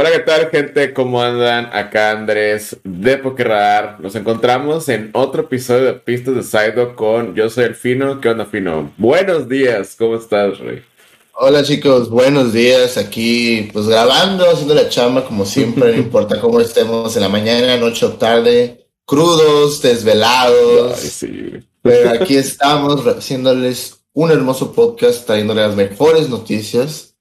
[0.00, 0.94] Hola, ¿qué tal, gente?
[0.94, 1.70] ¿Cómo andan?
[1.72, 3.98] Acá Andrés de Pokerradar.
[3.98, 8.20] Nos encontramos en otro episodio de Pistas de Saido con Yo Soy el Fino.
[8.20, 8.92] ¿Qué onda, Fino?
[8.96, 10.84] Buenos días, ¿cómo estás, Rey?
[11.32, 12.96] Hola chicos, buenos días.
[12.96, 17.76] Aquí pues grabando, haciendo la chamba como siempre, no importa cómo estemos en la mañana,
[17.76, 20.92] noche o tarde, crudos, desvelados.
[20.96, 21.50] Ay, sí.
[21.82, 27.16] Pero aquí estamos haciéndoles un hermoso podcast, trayéndoles las mejores noticias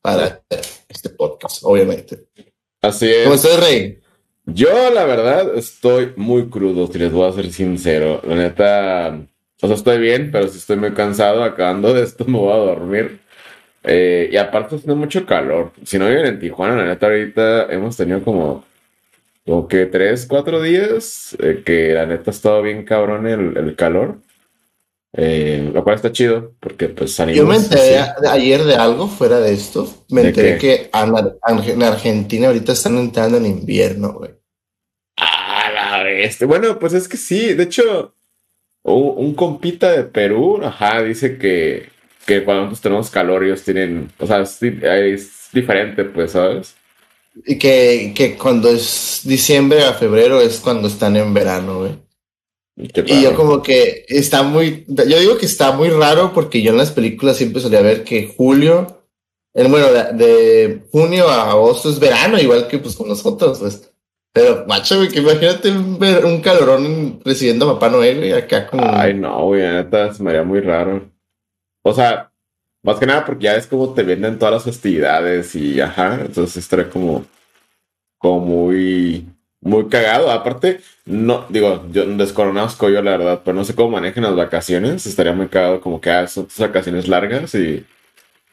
[0.00, 0.42] para
[0.92, 2.26] este podcast, obviamente.
[2.80, 3.24] Así es.
[3.24, 4.00] ¿Cómo estás, Rey?
[4.44, 8.20] Yo, la verdad, estoy muy crudo, si les voy a ser sincero.
[8.26, 9.20] La neta,
[9.60, 11.44] o sea, estoy bien, pero si estoy muy cansado.
[11.44, 13.20] Acabando de esto, me voy a dormir.
[13.84, 15.72] Eh, y aparte, haciendo mucho calor.
[15.84, 18.64] Si no viven en Tijuana, la neta, ahorita hemos tenido como,
[19.46, 23.76] como que tres, cuatro días eh, que la neta ha estado bien cabrón el, el
[23.76, 24.18] calor.
[25.14, 27.36] Eh, lo cual está chido, porque pues salimos.
[27.38, 27.98] Yo me enteré
[28.30, 29.86] ayer de algo fuera de esto.
[30.08, 30.90] Me ¿De enteré qué?
[30.90, 34.30] que en en Argentina ahorita están entrando en invierno, güey.
[35.18, 36.46] Ah, la bestia.
[36.46, 37.52] Bueno, pues es que sí.
[37.52, 38.14] De hecho,
[38.82, 41.90] un, un compita de Perú, ajá, dice que,
[42.24, 44.10] que cuando nosotros tenemos calor, ellos tienen.
[44.18, 46.74] O sea, es, es diferente, pues, ¿sabes?
[47.46, 51.92] Y que, que cuando es diciembre a febrero es cuando están en verano, güey.
[52.76, 56.72] Y Y yo como que está muy, yo digo que está muy raro porque yo
[56.72, 59.04] en las películas siempre solía ver que julio,
[59.54, 63.88] eh, bueno, de, de junio a agosto es verano, igual que pues con nosotros, pues.
[64.34, 68.66] Pero, macho, güey, que imagínate un, ver- un calorón recibiendo a Papá Noel, güey, acá
[68.66, 68.80] con...
[68.82, 71.10] Ay, no, güey, la neta se me haría muy raro.
[71.84, 72.32] O sea,
[72.82, 76.56] más que nada porque ya es como te venden todas las festividades y ajá, entonces
[76.56, 77.26] estaría como,
[78.16, 79.26] como muy,
[79.62, 80.30] muy cagado.
[80.30, 85.06] Aparte, no, digo, yo desconozco yo la verdad, pero no sé cómo manejan las vacaciones.
[85.06, 87.86] Estaría muy cagado como que ah, son tus vacaciones largas y,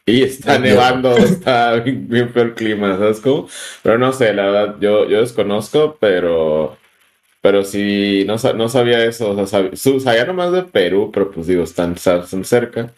[0.05, 3.47] y está nevando, está bien, bien el clima, ¿sabes cómo?
[3.83, 6.77] Pero no sé, la verdad, yo, yo desconozco, pero...
[7.41, 11.63] Pero sí, no, no sabía eso, o sea, sabía nomás de Perú, pero pues digo,
[11.63, 12.93] están, están cerca.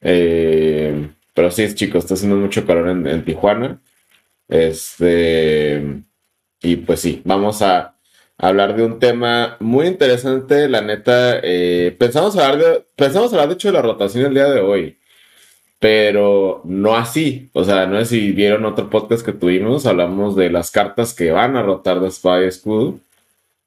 [0.00, 3.80] Eh, pero sí, chicos, está haciendo mucho calor en, en Tijuana.
[4.48, 6.02] Este,
[6.62, 7.96] y pues sí, vamos a
[8.38, 11.40] hablar de un tema muy interesante, la neta.
[11.42, 14.98] eh, pensamos hablar de, pensamos hablar de hecho de la rotación el día de hoy,
[15.78, 17.50] pero no así.
[17.52, 21.30] O sea, no sé si vieron otro podcast que tuvimos, hablamos de las cartas que
[21.30, 22.98] van a rotar de Espada y Escudo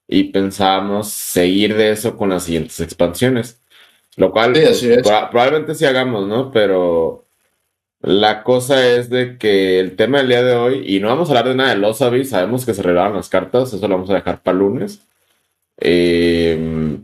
[0.07, 3.61] y pensábamos seguir de eso con las siguientes expansiones.
[4.17, 5.03] Lo cual Sí, pues, es.
[5.03, 6.51] probablemente sí hagamos, ¿no?
[6.51, 7.25] Pero
[8.03, 11.31] la cosa es de que el tema del día de hoy, y no vamos a
[11.33, 14.09] hablar de nada de los avis, sabemos que se revelaron las cartas, eso lo vamos
[14.09, 15.01] a dejar para lunes.
[15.77, 16.97] eh,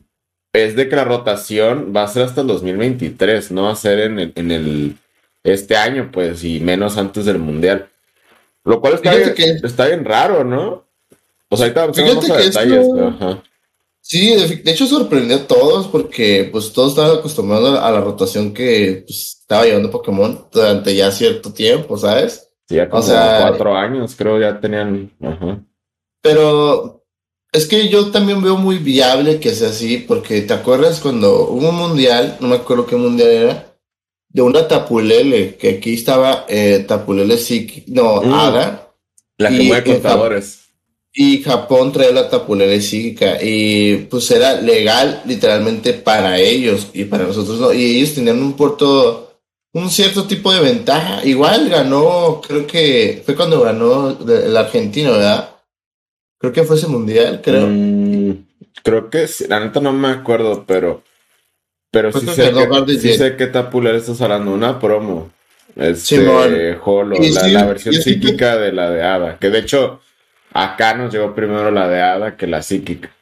[0.54, 4.00] es de que la rotación va a ser hasta el 2023, no va a ser
[4.00, 4.98] en el, en el
[5.44, 7.88] este año, pues, y menos antes del mundial.
[8.64, 10.86] Lo cual está, bien, que- está bien raro, ¿no?
[11.50, 12.78] O sea, ahorita vamos a detalles.
[12.80, 13.44] esto- pero, ajá.
[14.10, 18.54] Sí, de, de hecho sorprendió a todos porque pues todos estaban acostumbrados a la rotación
[18.54, 22.50] que pues, estaba llevando Pokémon durante ya cierto tiempo, ¿sabes?
[22.70, 25.12] Sí, ya como sea, cuatro años, creo, ya tenían.
[25.22, 25.62] Ajá.
[26.22, 27.04] Pero
[27.52, 31.70] es que yo también veo muy viable que sea así, porque ¿te acuerdas cuando hubo
[31.70, 33.74] un mundial, no me acuerdo qué mundial era,
[34.30, 38.34] de una Tapulele, que aquí estaba eh, Tapulele Psiqui, no, Mm.
[38.34, 38.84] Hada,
[39.38, 40.67] La que Y- mueve y- contadores.
[41.20, 47.24] Y Japón traía la Tapulele Psíquica, y pues era legal literalmente para ellos y para
[47.24, 49.40] nosotros no, y ellos tenían un puerto,
[49.74, 55.56] un cierto tipo de ventaja, igual ganó, creo que fue cuando ganó el argentino, ¿verdad?
[56.38, 57.66] Creo que fue ese mundial, creo.
[57.66, 58.46] Mm,
[58.84, 61.02] creo que sí, la neta no me acuerdo, pero.
[61.90, 65.32] Pero sí que sé, que, sí sé qué tapular estás hablando, una promo.
[65.76, 66.78] Este.
[66.84, 69.40] Holo, la, la versión psíquica de la de Hada.
[69.40, 70.02] Que de hecho,
[70.64, 73.14] acá nos llegó primero la de Hada que la psíquica.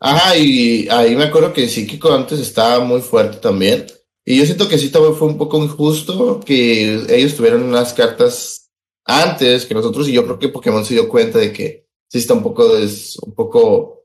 [0.00, 3.86] Ajá, y ahí me acuerdo que Psíquico antes estaba muy fuerte también.
[4.24, 8.70] Y yo siento que sí también fue un poco injusto que ellos tuvieran unas cartas
[9.04, 12.34] antes que nosotros, y yo creo que Pokémon se dio cuenta de que sí está
[12.34, 14.04] un poco des, un poco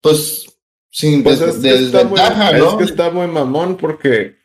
[0.00, 0.46] pues
[0.90, 2.78] sin Pues des- es que, muy, desventaja, es ¿no?
[2.78, 4.36] que está muy mamón porque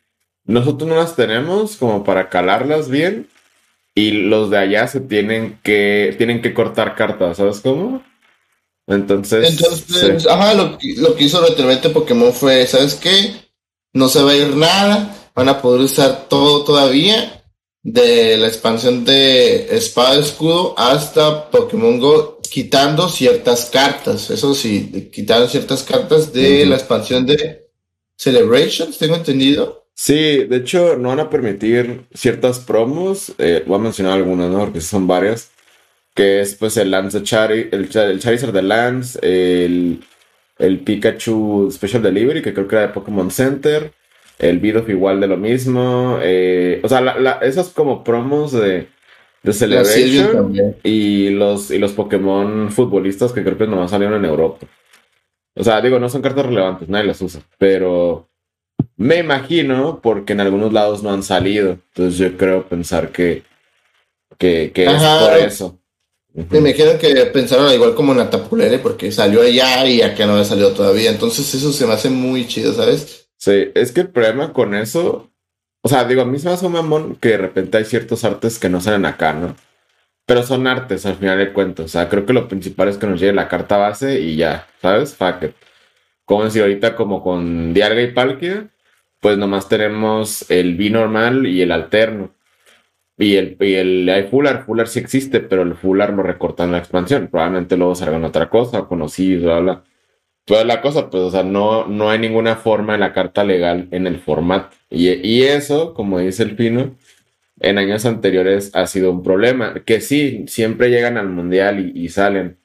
[0.44, 3.28] nosotros no las tenemos como para calarlas bien
[3.94, 8.02] y los de allá se tienen que tienen que cortar cartas, ¿sabes cómo?
[8.86, 10.28] Entonces, Entonces, sí.
[10.28, 13.34] ajá, lo, que- lo que hizo literalmente Pokémon fue, ¿sabes qué?
[13.92, 17.38] No se va a ir nada, van a poder usar todo todavía,
[17.84, 25.48] de la expansión de Espada Escudo hasta Pokémon Go, quitando ciertas cartas, eso sí, quitaron
[25.48, 27.66] ciertas cartas de la expansión de
[28.16, 29.81] Celebrations, tengo entendido.
[29.94, 34.58] Sí, de hecho no van a permitir ciertas promos, eh, voy a mencionar algunas, ¿no?
[34.60, 35.50] Porque son varias.
[36.14, 40.04] que es pues el Lance de Chari, el, el Charizard de Lance, el,
[40.58, 43.92] el Pikachu Special Delivery, que creo que era de Pokémon Center,
[44.38, 48.88] el Bidoff igual de lo mismo, eh, o sea, la, esas como promos de,
[49.42, 50.54] de Celebration
[50.84, 54.66] y los, y los Pokémon futbolistas que creo que nomás salieron en Europa.
[55.54, 58.28] O sea, digo, no son cartas relevantes, nadie las usa, pero
[59.02, 63.42] me imagino porque en algunos lados no han salido, entonces yo creo pensar que,
[64.38, 65.78] que, que es por eso.
[66.34, 70.32] Me imagino que pensaron igual como en la Tapulere porque salió allá y acá no
[70.32, 71.10] había salido todavía.
[71.10, 73.28] Entonces eso se me hace muy chido, ¿sabes?
[73.36, 75.30] Sí, es que el problema con eso,
[75.82, 78.24] o sea, digo, a mí se me hace un mamón que de repente hay ciertos
[78.24, 79.56] artes que no salen acá, ¿no?
[80.24, 81.86] Pero son artes al final de cuentas.
[81.86, 84.68] O sea, creo que lo principal es que nos llegue la carta base y ya,
[84.80, 85.14] ¿sabes?
[85.14, 85.54] Fuck it.
[86.24, 88.71] Como decir ahorita, como con Dialga y Palkia,
[89.22, 92.34] pues nomás tenemos el B normal y el alterno.
[93.16, 96.72] Y el, y el hay Fuller, Fuller sí existe, pero el Fuller lo recortan en
[96.72, 97.28] la expansión.
[97.30, 99.84] Probablemente luego salgan otra cosa, conocido, bla, bla.
[100.44, 103.88] Toda la cosa, pues, o sea, no, no hay ninguna forma en la carta legal
[103.92, 104.76] en el formato.
[104.90, 106.96] Y, y eso, como dice el Pino,
[107.60, 109.74] en años anteriores ha sido un problema.
[109.84, 112.58] Que sí, siempre llegan al mundial y, salen.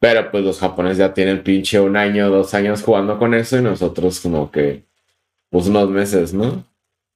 [0.00, 3.62] Pero pues los japoneses ya tienen pinche un año, dos años jugando con eso y
[3.62, 4.84] nosotros como que,
[5.52, 6.66] pues unos meses, ¿no?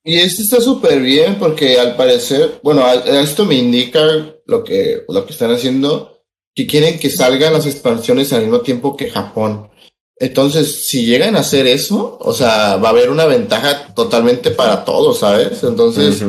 [0.04, 5.26] Y esto está súper bien porque al parecer, bueno, esto me indica lo que, lo
[5.26, 6.22] que están haciendo,
[6.54, 9.68] que quieren que salgan las expansiones al mismo tiempo que Japón.
[10.18, 14.84] Entonces, si llegan a hacer eso, o sea, va a haber una ventaja totalmente para
[14.84, 15.64] todos, ¿sabes?
[15.64, 16.22] Entonces,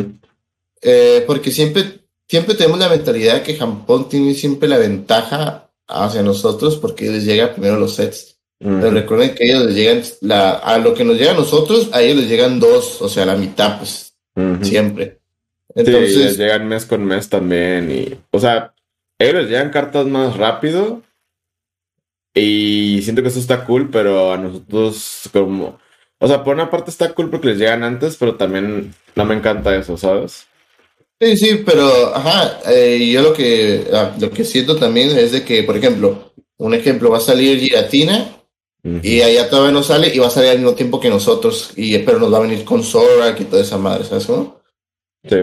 [0.82, 6.78] eh, porque siempre, siempre tenemos la mentalidad que Japón tiene siempre la ventaja hacia nosotros
[6.78, 8.37] porque les llega primero los sets.
[8.60, 12.02] Pero recuerden que ellos les llegan, la, a lo que nos llega a nosotros, a
[12.02, 14.16] ellos les llegan dos, o sea, la mitad, pues,
[14.64, 15.20] siempre.
[15.76, 17.92] Entonces, sí, les llegan mes con mes también.
[17.92, 18.74] Y, o sea,
[19.20, 21.04] ellos les llegan cartas más rápido.
[22.34, 25.80] Y siento que eso está cool, pero a nosotros, como.
[26.20, 29.36] O sea, por una parte está cool porque les llegan antes, pero también no me
[29.36, 30.48] encanta eso, ¿sabes?
[31.20, 35.44] Sí, sí, pero, ajá, eh, yo lo que, ah, lo que siento también es de
[35.44, 38.37] que, por ejemplo, un ejemplo, va a salir Giratina
[39.04, 41.98] y allá todavía no sale y va a salir al mismo tiempo que nosotros, y
[42.00, 44.62] pero nos va a venir con Zorak y toda esa madre, ¿sabes cómo?
[45.28, 45.36] Sí.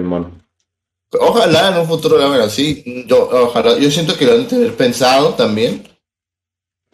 [1.20, 3.04] Ojalá en un futuro lo hagan así.
[3.06, 5.84] Yo, ojalá, yo siento que lo han de tener pensado también.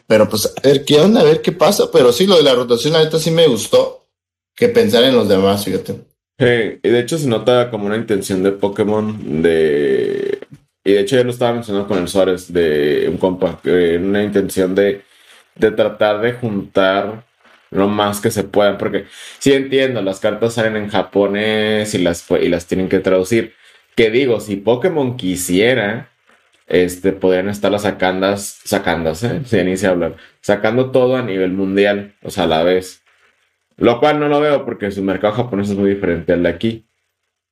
[0.06, 1.91] Pero pues, a ver qué onda, a ver qué pasa.
[1.93, 4.06] Pero sí, lo de la rotación, la neta sí me gustó.
[4.55, 5.94] Que pensar en los demás, fíjate.
[6.38, 10.41] y de hecho se nota como una intención de Pokémon de...
[10.85, 13.61] Y de hecho ya lo estaba mencionando con el Suárez de un compa.
[13.64, 15.02] una intención de
[15.55, 17.25] de tratar de juntar
[17.70, 19.06] lo más que se puedan, porque
[19.38, 23.55] sí entiendo, las cartas salen en japonés y las, y las tienen que traducir.
[23.94, 26.11] Que digo, si Pokémon quisiera,
[26.67, 29.43] este, podrían estar las sacandas, sacandas, ¿eh?
[29.44, 33.02] Si ni se hablar, sacando todo a nivel mundial, o sea, a la vez.
[33.76, 36.87] Lo cual no lo veo porque su mercado japonés es muy diferente al de aquí.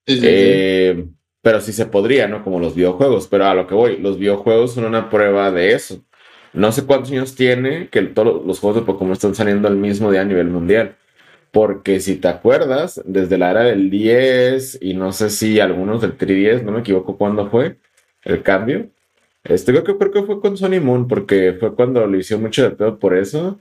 [0.07, 1.07] Eh,
[1.43, 2.45] pero sí se podría, ¿no?
[2.45, 3.27] Como los videojuegos.
[3.29, 6.05] Pero a lo que voy, los videojuegos son una prueba de eso.
[6.53, 10.11] No sé cuántos años tiene que todos los juegos de Pokémon están saliendo al mismo
[10.11, 10.97] día a nivel mundial.
[11.51, 16.17] Porque si te acuerdas, desde la era del 10 y no sé si algunos del
[16.19, 17.77] 3DS, no me equivoco cuándo fue
[18.25, 18.89] el cambio.
[19.45, 22.63] Este creo que, creo que fue con Sony Moon, porque fue cuando lo hizo mucho
[22.65, 23.61] de pedo por eso.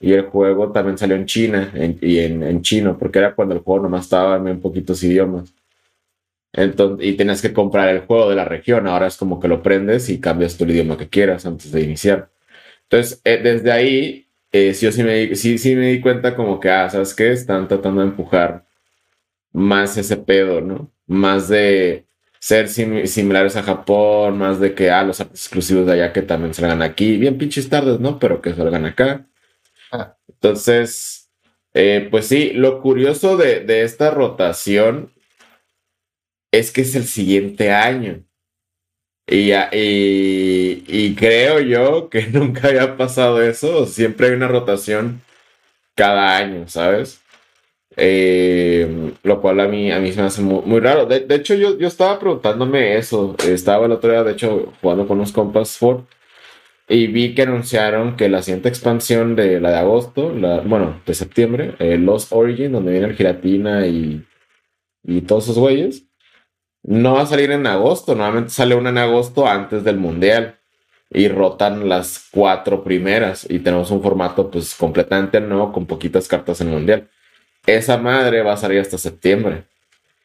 [0.00, 3.84] Y el juego también salió en China y en, chino, porque era cuando el juego
[3.84, 5.54] nomás estaba en poquitos idiomas.
[6.52, 8.86] Entonces, y tienes que comprar el juego de la región.
[8.86, 12.30] Ahora es como que lo prendes y cambias tu idioma que quieras antes de iniciar.
[12.84, 16.70] Entonces, eh, desde ahí, eh, sí, sí, me, sí, sí me di cuenta como que,
[16.70, 17.32] ah, ¿sabes qué?
[17.32, 18.66] Están tratando de empujar
[19.52, 20.90] más ese pedo, ¿no?
[21.06, 22.06] Más de
[22.38, 26.82] ser similares a Japón, más de que, ah, los exclusivos de allá que también salgan
[26.82, 27.16] aquí.
[27.16, 28.18] Bien pinches tardes, ¿no?
[28.18, 29.26] Pero que salgan acá.
[29.90, 30.16] Ah.
[30.28, 31.30] Entonces,
[31.74, 35.12] eh, pues sí, lo curioso de, de esta rotación
[36.52, 38.24] es que es el siguiente año.
[39.26, 43.86] Y, y, creo yo que nunca había pasado eso.
[43.86, 45.22] Siempre hay una rotación
[45.94, 47.22] cada año, ¿sabes?
[47.96, 51.06] Eh, lo cual a mí, a mí se me hace muy, raro.
[51.06, 53.36] De, hecho, yo, yo estaba preguntándome eso.
[53.46, 56.04] Estaba el otro día, de hecho, jugando con unos compas Ford.
[56.88, 61.14] Y vi que anunciaron que la siguiente expansión de la de agosto, la, bueno, de
[61.14, 64.26] septiembre, eh, Lost Origin, donde viene el Giratina y,
[65.04, 66.06] y todos esos güeyes,
[66.84, 70.58] no va a salir en agosto, normalmente sale una en agosto antes del mundial
[71.10, 76.60] y rotan las cuatro primeras y tenemos un formato pues completamente nuevo con poquitas cartas
[76.60, 77.10] en el mundial.
[77.66, 79.66] Esa madre va a salir hasta septiembre.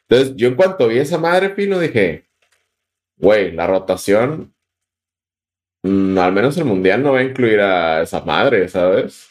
[0.08, 2.28] Entonces yo en cuanto vi esa madre, Pino, dije,
[3.16, 4.54] güey, la rotación
[5.82, 9.28] mm, al menos el mundial no va a incluir a esa madre, ¿sabes?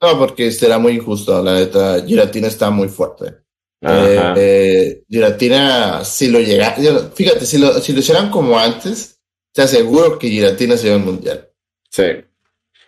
[0.00, 2.04] No, porque será muy injusto, la neta.
[2.04, 3.42] Giratina está muy fuerte.
[3.82, 6.76] Eh, eh, Giratina, si lo llega,
[7.14, 9.18] fíjate, si lo, si lo hicieran como antes,
[9.52, 11.48] te aseguro que Giratina se al mundial.
[11.90, 12.04] Sí.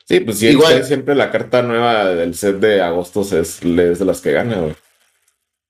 [0.07, 4.21] Sí, pues Igual, siempre la carta nueva del set de agosto es, es de las
[4.21, 4.75] que gana, güey.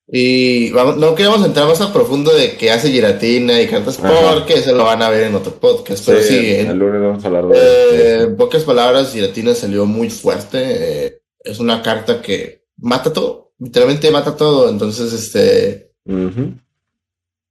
[0.06, 4.54] Y vamos, no queremos entrar más a profundo de qué hace Giratina y cartas porque
[4.54, 6.04] eso lo van a ver en otro podcast.
[6.04, 10.10] Pero sí, el, lunes vamos a hablar de eh, En pocas palabras, Giratina salió muy
[10.10, 10.58] fuerte.
[11.06, 14.68] Eh, es una carta que mata todo, literalmente mata todo.
[14.68, 15.90] Entonces, este.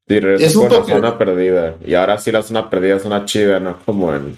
[0.08, 1.76] es una zona perdida.
[1.86, 3.80] Y ahora sí la zona perdida es una chida, ¿no?
[3.86, 4.38] Como en,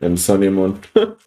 [0.00, 0.80] en Sony Moon.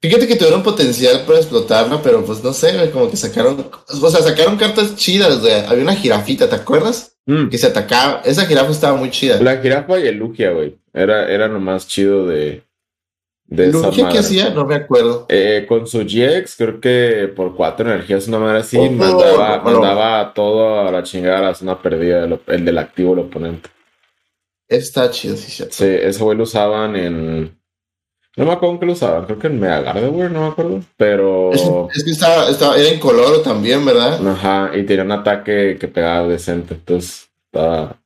[0.00, 4.20] Fíjate que tuvieron potencial para explotarla, pero pues no sé, como que sacaron, o sea,
[4.20, 7.16] sacaron cartas chidas, Había una jirafita, ¿te acuerdas?
[7.26, 7.48] Mm.
[7.48, 8.20] Que se atacaba.
[8.24, 9.40] Esa jirafa estaba muy chida.
[9.40, 10.76] La jirafa y el Lugia, güey.
[10.92, 12.64] Era, era lo más chido de.
[13.56, 14.50] De ¿Lugia qué hacía?
[14.50, 15.26] No me acuerdo.
[15.28, 20.90] Eh, con su GX, creo que por cuatro energías, una manera así, mandaba, todo a
[20.90, 23.68] la chingada a la zona perdida, el del activo, el oponente.
[24.68, 25.74] Está chido, sí, cierto.
[25.74, 27.62] Sí, ese güey lo usaban en
[28.34, 30.80] no me acuerdo que lo usaban, creo que en Mega Gardevoir, no me acuerdo.
[30.96, 31.52] Pero.
[31.52, 34.26] Es, que estaba, estaba, era incoloro también, ¿verdad?
[34.26, 36.74] Ajá, y tenía un ataque que pegaba decente.
[36.74, 38.00] Entonces, estaba,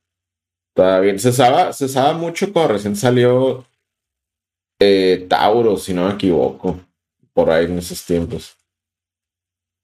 [0.75, 1.17] estaba bien.
[1.17, 3.65] Se usaba, se usaba mucho cuando recién salió
[4.79, 6.79] eh, Tauro, si no me equivoco.
[7.33, 8.57] Por ahí en esos tiempos.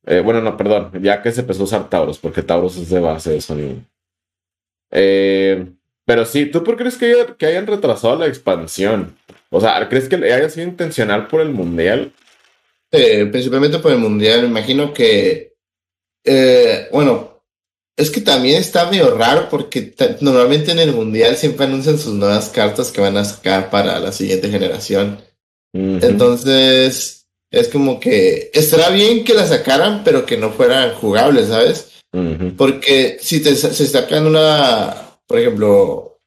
[0.06, 0.92] Eh, bueno, no, perdón.
[1.02, 3.86] Ya que se empezó a usar Tauros, porque Tauros es de base de Sony.
[4.92, 5.66] Eh,
[6.06, 9.16] pero sí, ¿tú por qué crees que, hayan retrasado la expansión?
[9.50, 12.12] O sea, ¿crees que haya sido intencional por el mundial?
[13.32, 14.46] principalmente por el mundial.
[14.46, 15.56] Imagino que,
[16.24, 17.33] eh, bueno,
[17.96, 22.50] es que también está medio raro porque normalmente en el mundial siempre anuncian sus nuevas
[22.50, 25.22] cartas que van a sacar para la siguiente generación.
[25.74, 31.92] Entonces, es como que estará bien que la sacaran, pero que no fueran jugables, ¿sabes?
[32.58, 36.20] Porque si te, se sacan una, por ejemplo,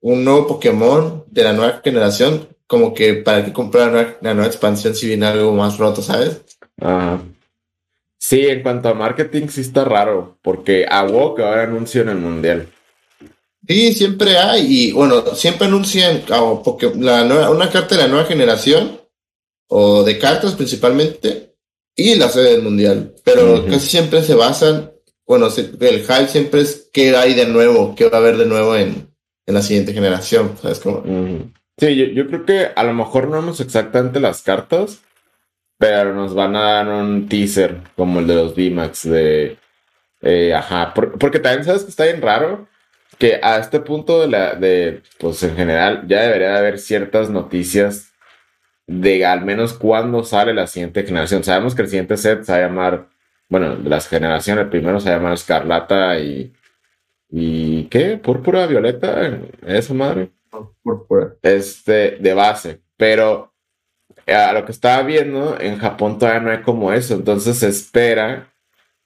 [0.00, 4.94] un nuevo Pokémon de la nueva generación, como que para que comprar la nueva, expansión
[4.94, 6.40] si viene algo más roto, ¿sabes?
[6.80, 7.22] Ajá.
[8.26, 12.68] Sí, en cuanto a marketing sí está raro, porque a WoW ahora anuncian el mundial.
[13.68, 18.08] Sí, siempre hay, y bueno, siempre anuncian oh, porque la nueva, una carta de la
[18.08, 18.98] nueva generación,
[19.68, 21.54] o de cartas principalmente,
[21.94, 23.14] y la sede del mundial.
[23.24, 24.90] Pero casi siempre se basan,
[25.26, 28.74] bueno, el hype siempre es qué hay de nuevo, qué va a haber de nuevo
[28.74, 29.06] en,
[29.44, 30.80] en la siguiente generación, ¿sabes?
[31.76, 35.02] Sí, yo, creo que a lo mejor no vemos exactamente las cartas,
[35.78, 39.58] pero nos van a dar un teaser como el de los VMAX de...
[40.22, 42.66] Eh, ajá, porque también sabes que está bien raro
[43.18, 47.30] que a este punto de la, de, pues en general, ya debería de haber ciertas
[47.30, 48.12] noticias
[48.86, 51.44] de al menos cuándo sale la siguiente generación.
[51.44, 53.08] Sabemos que el siguiente set se va a llamar,
[53.48, 56.52] bueno, las generaciones, el primero se va a llamar Escarlata y,
[57.30, 58.16] y ¿qué?
[58.16, 60.30] Púrpura, Violeta, eso madre
[60.82, 62.80] por Este, de base.
[62.96, 63.53] Pero
[64.26, 67.14] a lo que estaba viendo, en Japón todavía no hay como eso.
[67.14, 68.52] Entonces se espera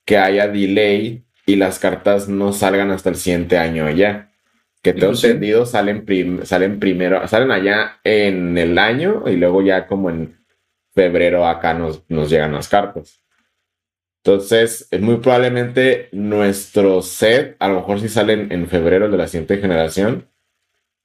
[0.05, 4.33] que haya delay y las cartas no salgan hasta el siguiente año allá.
[4.83, 6.07] Que tengo entendido, salen,
[6.45, 10.39] salen primero, salen allá en el año y luego ya como en
[10.95, 13.21] febrero acá nos, nos llegan las cartas.
[14.25, 19.59] Entonces, muy probablemente nuestro set, a lo mejor si salen en febrero de la siguiente
[19.59, 20.29] generación,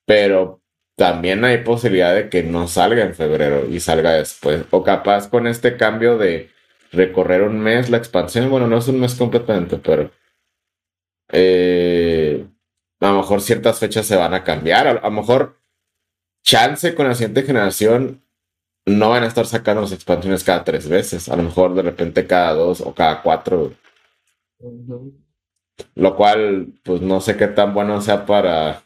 [0.05, 0.62] pero
[0.95, 4.65] también hay posibilidad de que no salga en febrero y salga después.
[4.71, 6.51] O capaz con este cambio de
[6.91, 10.12] recorrer un mes la expansión, bueno, no es un mes completamente, pero
[11.31, 12.45] eh,
[13.00, 14.88] a lo mejor ciertas fechas se van a cambiar.
[14.88, 15.59] A, lo mejor
[16.43, 18.23] chance con la siguiente generación
[18.85, 21.29] no van a estar sacando las expansiones cada tres veces.
[21.29, 23.73] A lo mejor de repente cada dos o cada cuatro.
[25.95, 28.83] Lo cual, pues no sé qué tan bueno sea para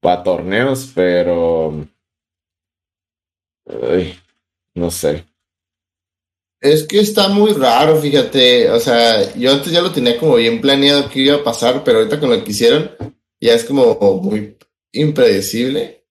[0.00, 1.86] para torneos, pero...
[4.74, 5.24] no sé.
[6.60, 8.70] Es que está muy raro, fíjate.
[8.70, 11.98] O sea, yo antes ya lo tenía como bien planeado que iba a pasar, pero
[11.98, 12.90] ahorita con lo que hicieron,
[13.40, 14.56] ya es como muy
[14.92, 16.04] impredecible.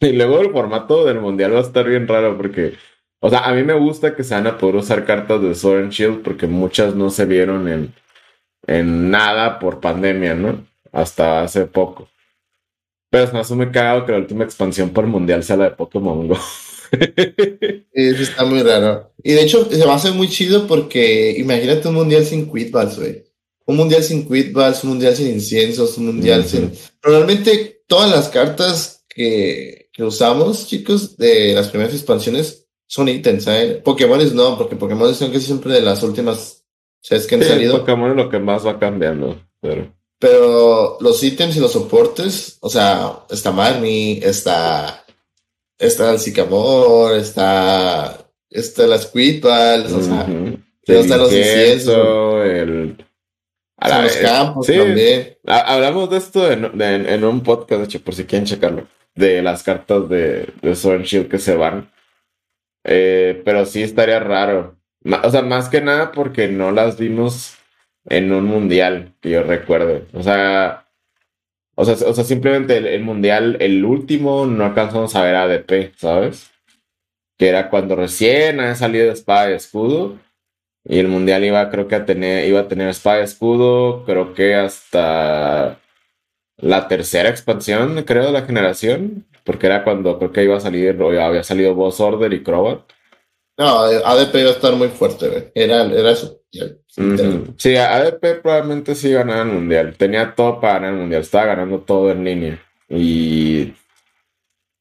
[0.00, 2.74] Y luego el formato del mundial va a estar bien raro porque,
[3.20, 5.82] o sea, a mí me gusta que se van a poder usar cartas de Sword
[5.82, 7.94] and Shield porque muchas no se vieron en,
[8.66, 10.64] en nada por pandemia, ¿no?
[11.00, 12.08] Hasta hace poco.
[13.10, 16.28] Pero es más muy cagado que la última expansión por mundial sea la de Pokémon
[16.28, 16.38] Go.
[17.92, 19.12] Eso está muy raro.
[19.22, 22.98] Y de hecho, se va a hacer muy chido porque imagínate un mundial sin Quidballs,
[22.98, 23.24] güey.
[23.66, 26.72] Un mundial sin Quidballs, un mundial sin inciensos, un mundial sin.
[27.02, 33.80] Normalmente todas las cartas que, que usamos, chicos, de las primeras expansiones son ítems, ¿eh?
[33.84, 36.64] Pokémon no, porque Pokémon son casi siempre de las últimas
[37.00, 37.78] sets que han Sí, salido.
[37.78, 39.40] Pokémon es lo que más va cambiando.
[39.60, 39.97] Pero...
[40.18, 45.04] Pero los ítems y los soportes, o sea, está Marnie, está,
[45.78, 48.18] está el Sycamore, está,
[48.50, 50.26] está la Squidward, o sea,
[50.84, 53.04] pero están los incienso, el...
[53.80, 55.38] A la- los eh, campos sí, también.
[55.46, 58.88] ha- Hablamos de esto en, de- en un podcast, de hecho, por si quieren checarlo,
[59.14, 61.92] de las cartas de, de Sword Shield que se van.
[62.84, 64.76] Eh, pero sí estaría raro.
[65.22, 67.54] O sea, más que nada porque no las vimos
[68.08, 70.04] en un mundial, que yo recuerde.
[70.12, 70.86] O sea,
[71.74, 76.50] o sea, o sea simplemente el, mundial, el último, no alcanzamos a ver ADP, ¿sabes?
[77.38, 80.18] Que era cuando recién había salido espada y escudo.
[80.84, 84.34] Y el mundial iba, creo que a tener, iba a tener espada y escudo, creo
[84.34, 85.78] que hasta
[86.56, 89.26] la tercera expansión, creo, de la generación.
[89.44, 92.80] Porque era cuando creo que iba a salir, había salido Boss Order y Crobat.
[93.58, 95.50] No, ADP iba a estar muy fuerte, güey.
[95.52, 96.40] Era, era eso.
[97.56, 99.96] Sí, ADP probablemente sí ganaba el mundial.
[99.96, 101.22] Tenía todo para ganar el mundial.
[101.22, 102.62] Estaba ganando todo en línea.
[102.88, 103.74] Y,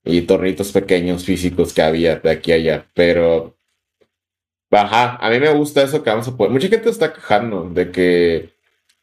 [0.05, 2.87] y tornitos pequeños físicos que había de aquí a allá.
[2.93, 3.57] Pero,
[4.69, 6.51] ajá, a mí me gusta eso que vamos a poder.
[6.51, 8.53] Mucha gente está quejando de que,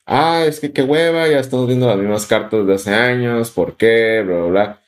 [0.07, 3.51] ah, es que qué hueva, ya estamos viendo las mismas cartas de hace años.
[3.51, 4.23] ¿Por qué?
[4.25, 4.83] Bla, bla, bla.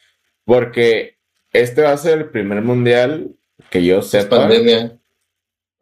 [0.44, 1.16] Porque
[1.52, 3.35] este va a ser el primer mundial
[3.70, 4.38] que yo sepa.
[4.38, 4.98] pandemia.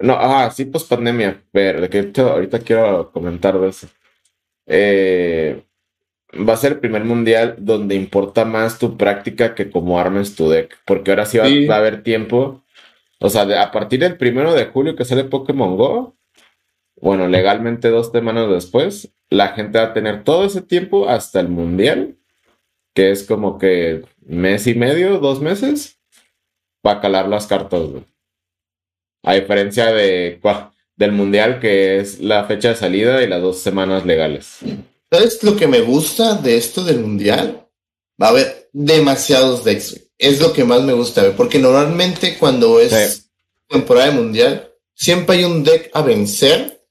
[0.00, 3.86] No, ah, sí, pues pandemia, pero que ahorita quiero comentar de eso.
[4.66, 5.62] Eh,
[6.48, 10.48] va a ser el primer mundial donde importa más tu práctica que cómo armes tu
[10.48, 11.66] deck, porque ahora sí va, Sí.
[11.66, 12.64] va a haber tiempo.
[13.20, 16.16] O sea, de- a partir del primero de julio que sale Pokémon Go,
[17.00, 21.48] bueno, legalmente dos semanas después, la gente va a tener todo ese tiempo hasta el
[21.48, 22.16] mundial,
[22.94, 26.00] que es como que mes y medio, dos meses,
[26.84, 28.04] para calar las cartas, güey.
[29.24, 30.38] A diferencia de,
[30.96, 34.58] del mundial, que es la fecha de salida y las dos semanas legales.
[35.10, 37.66] ¿Sabes lo que me gusta de esto del mundial?
[38.20, 39.98] Va a haber demasiados decks.
[40.18, 43.22] Es lo que más me gusta, güey, porque normalmente cuando es Sí.
[43.66, 46.84] temporada de mundial, siempre hay un deck a vencer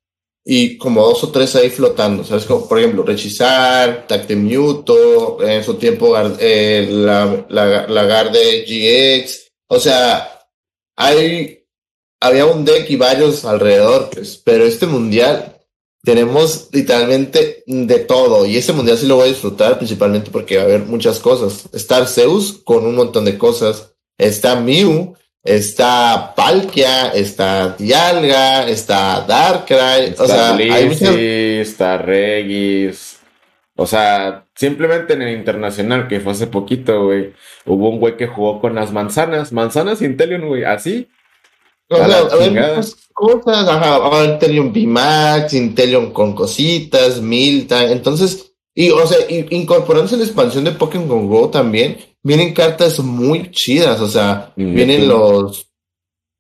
[0.44, 2.46] y como dos o tres ahí flotando, ¿sabes?
[2.46, 9.43] Como, por ejemplo, Rechizar, Tacte Mewtwo, en su tiempo Gar- eh, la, la, Lagarde GX,
[9.74, 10.40] o sea,
[10.96, 11.66] hay,
[12.22, 15.58] había un deck y varios alrededor, pues, pero este mundial
[16.04, 20.64] tenemos literalmente de todo y ese mundial sí lo voy a disfrutar principalmente porque va
[20.64, 21.70] a haber muchas cosas.
[21.74, 30.14] Está Arceus con un montón de cosas, está Mew, está Palkia, está Dialga, está Darkrai,
[30.18, 31.10] o sea, Está hay muchas...
[31.10, 33.13] Blissey, está Regis.
[33.84, 37.34] O sea, simplemente en el internacional, que fue hace poquito, güey,
[37.66, 41.10] hubo un güey que jugó con las manzanas, manzanas Intelion, güey, así.
[41.90, 42.76] O A sea, la a ver, chingada.
[42.78, 50.16] muchas cosas, ajá, Intelion VMAX, Intelion con cositas, Miltan, entonces, y, o sea, y- incorporándose
[50.18, 54.76] la expansión de Pokémon Go también, vienen cartas muy chidas, o sea, Mewtwo.
[54.76, 55.68] vienen los,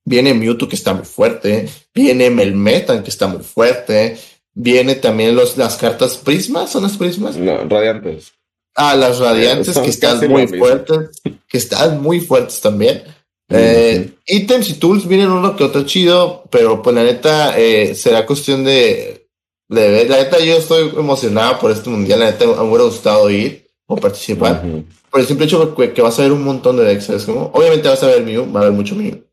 [0.05, 4.17] viene Mewtwo que está muy fuerte, viene Melmetan que está muy fuerte,
[4.53, 7.37] viene también los, las cartas Prismas, ¿son las Prismas?
[7.37, 8.33] No, radiantes.
[8.75, 13.03] Ah, las radiantes Son que están muy fuertes, que están muy fuertes también.
[13.49, 18.25] Eh, ítems y tools vienen uno que otro chido, pero pues la neta eh, será
[18.25, 19.27] cuestión de,
[19.69, 20.09] de ver.
[20.09, 23.95] La neta yo estoy emocionado por este mundial, la neta me hubiera gustado ir o
[23.97, 24.63] participar.
[25.11, 27.51] Por el simple hecho que, que vas a ver un montón de decks, ¿sabes cómo?
[27.53, 29.23] Obviamente vas a ver Mew, va a haber mucho Mew.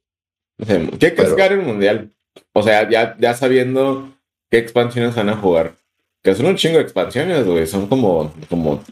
[0.59, 2.13] Sí, ¿Qué Pero- el mundial?
[2.53, 4.13] O sea, ya, ya sabiendo
[4.51, 5.77] qué expansiones van a jugar.
[6.23, 7.67] Que son un chingo de expansiones, güey.
[7.67, 8.85] Son como, como,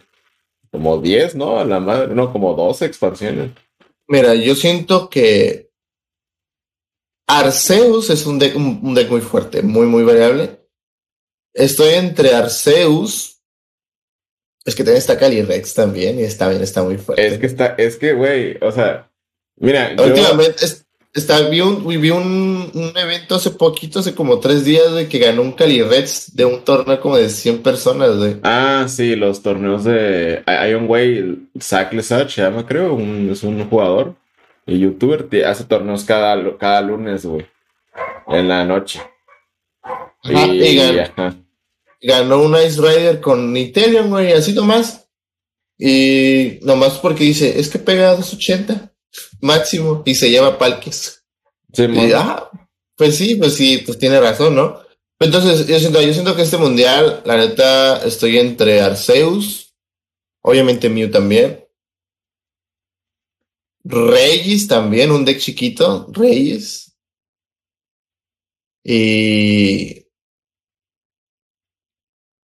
[0.70, 1.58] como 10, ¿no?
[1.58, 2.14] A la madre.
[2.14, 3.50] No, como 12 expansiones.
[4.06, 5.70] Mira, yo siento que
[7.26, 10.60] Arceus es un deck, un, deck muy fuerte, muy, muy variable.
[11.52, 13.42] Estoy entre Arceus.
[14.64, 17.26] Es que también está Calyrex también, y está bien, está muy fuerte.
[17.26, 19.10] Es que está, es que, güey, o sea,
[19.56, 24.38] mira, yo, Últimamente es- está, vi, un, vi un, un evento hace poquito, hace como
[24.40, 28.36] tres días, de que ganó un Calyrex de un torneo como de 100 personas, güey.
[28.42, 33.42] ah, sí, los torneos de, hay, un güey, Zach Lesage, se llama, creo, un- es
[33.42, 34.14] un jugador
[34.66, 37.46] y youtuber, hace torneos cada, cada lunes, güey,
[38.28, 39.00] en la noche.
[39.82, 41.36] Ajá, y, y ganó, ajá.
[42.02, 45.08] ganó un Ice Rider con Nitelion, güey, así nomás.
[45.78, 48.92] Y nomás porque dice, es que pega a 280
[49.40, 51.24] máximo y se llama Palkis.
[51.72, 52.50] Sí, Y, ah,
[52.96, 54.80] pues sí, pues sí, pues tiene razón, ¿no?
[55.20, 59.74] Entonces, yo siento, yo siento que este mundial, la neta, estoy entre Arceus,
[60.42, 61.64] obviamente Mew también.
[63.84, 66.92] Reyes también, un deck chiquito, Reyes.
[68.84, 70.06] Y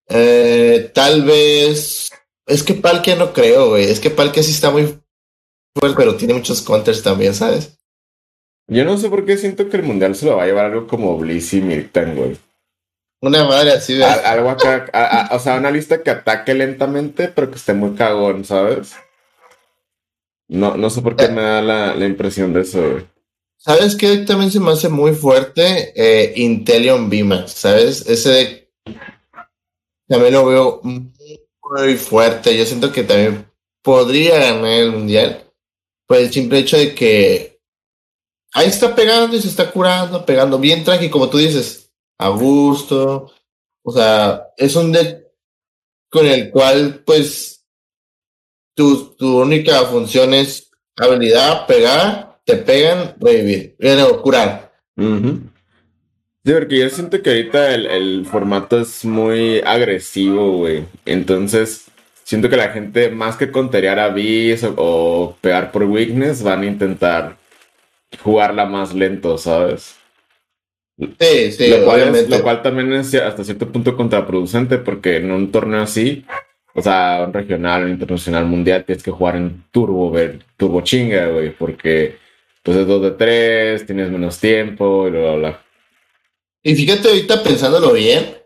[0.08, 2.10] eh, tal vez.
[2.46, 3.84] Es que Palkia no creo, güey.
[3.84, 4.97] Es que Palkia sí está muy
[5.96, 7.78] pero tiene muchos counters también, ¿sabes?
[8.66, 10.86] Yo no sé por qué siento que el mundial se lo va a llevar algo
[10.86, 12.36] como Blizz y Milton, güey.
[13.20, 14.04] Una madre así de.
[14.04, 18.94] algo acá, o sea, una lista que ataque lentamente, pero que esté muy cagón, ¿sabes?
[20.48, 23.06] No, no sé por qué me da la, la impresión de eso, güey.
[23.56, 25.92] ¿Sabes qué también se me hace muy fuerte?
[25.96, 28.08] Eh, Intelion Bimax, ¿sabes?
[28.08, 28.70] Ese
[30.06, 32.56] también lo veo muy fuerte.
[32.56, 33.46] Yo siento que también
[33.82, 35.47] podría ganar el mundial
[36.08, 37.60] por el simple hecho de que
[38.54, 43.30] ahí está pegando y se está curando, pegando bien tranqui, como tú dices, a gusto.
[43.84, 45.24] O sea, es un deck
[46.10, 47.66] con el cual, pues,
[48.74, 53.76] tu, tu única función es habilidad, pegar, te pegan, revivir,
[54.10, 54.72] o curar.
[54.96, 60.86] Sí, porque yo siento que ahorita el, formato es muy agresivo, güey.
[61.04, 61.87] Entonces,
[62.28, 66.66] siento que la gente, más que conterear a bis o, pegar por weakness, van a
[66.66, 67.38] intentar
[68.22, 69.96] jugarla más lento, ¿sabes?
[70.98, 75.50] Sí, sí, lo cual, lo cual también es hasta cierto punto contraproducente, porque en un
[75.50, 76.26] torneo así,
[76.74, 81.28] o sea, un regional, un internacional, mundial, tienes que jugar en turbo, ver, turbo chinga,
[81.28, 82.16] güey, porque
[82.62, 85.62] pues es 2 de 3, tienes menos tiempo y bla, bla, bla.
[86.62, 88.37] Y fíjate ahorita pensándolo bien,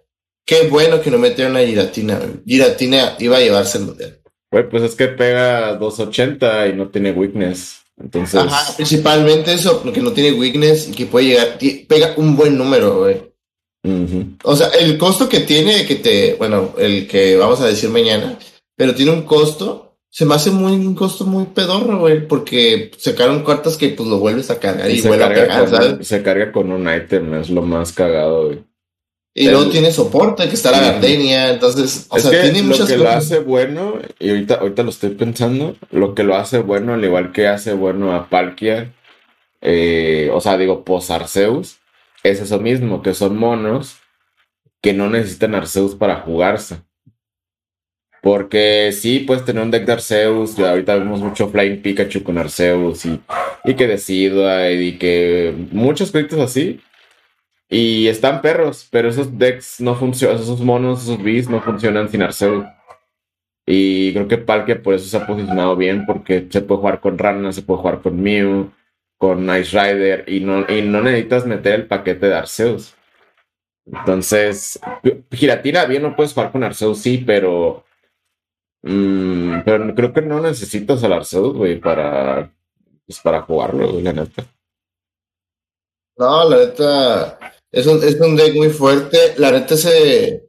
[0.45, 2.21] qué bueno que no metieron a Giratina.
[2.47, 4.19] Giratina iba a llevarse el mundial.
[4.51, 7.81] Güey, pues es que pega 280 y no tiene weakness.
[7.99, 8.41] Entonces.
[8.41, 13.01] Ajá, principalmente eso, porque no tiene weakness y que puede llegar, pega un buen número,
[13.01, 13.33] güey.
[14.45, 18.39] O sea, el costo que tiene, que te, bueno, el que vamos a decir mañana,
[18.77, 23.43] pero tiene un costo se me hace muy un costo muy pedorro, güey, porque sacaron
[23.45, 26.07] cartas que pues lo vuelves a cargar y, vuelve a pegar, ¿sabes?
[26.07, 28.63] Se carga con un ítem, es lo más cagado, güey.
[29.35, 32.91] Y luego tiene soporte, que está la gardenia, entonces, o sea, tiene muchas cosas.
[32.91, 36.59] Lo que lo hace bueno, y ahorita, ahorita lo estoy pensando, lo que lo hace
[36.59, 38.93] bueno, al igual que hace bueno a Palkia,
[39.63, 41.79] eh, o sea, digo, post Arceus,
[42.23, 43.97] es eso mismo, que son monos
[44.83, 46.83] que no necesitan Arceus para jugarse.
[48.21, 50.57] Porque sí, puedes tener un deck de Arceus.
[50.57, 53.21] Ya ahorita vemos mucho Flying Pikachu con Arceus y,
[53.65, 56.81] y que decida y que muchos proyectos así.
[57.73, 62.23] Y están perros, pero esos decks no funcionan, esos monos, esos bees no funcionan sin
[62.23, 62.67] Arceus.
[63.67, 67.17] Y creo que Palkia por eso se ha posicionado bien, porque se puede jugar con
[67.17, 68.71] Rana, se puede jugar con Mew,
[69.17, 72.95] con Ice Rider, y no, y no necesitas meter el paquete de Arceus.
[73.87, 74.79] Entonces,
[75.31, 77.85] Giratina bien no puedes jugar con Arceus, sí, pero
[78.83, 82.53] Mm, pero creo que no necesitas al Arceus, güey, para,
[83.07, 84.45] pues, para jugarlo, la neta.
[86.17, 87.39] No, la neta,
[87.73, 89.35] es un, es un deck muy fuerte.
[89.37, 90.49] La neta se...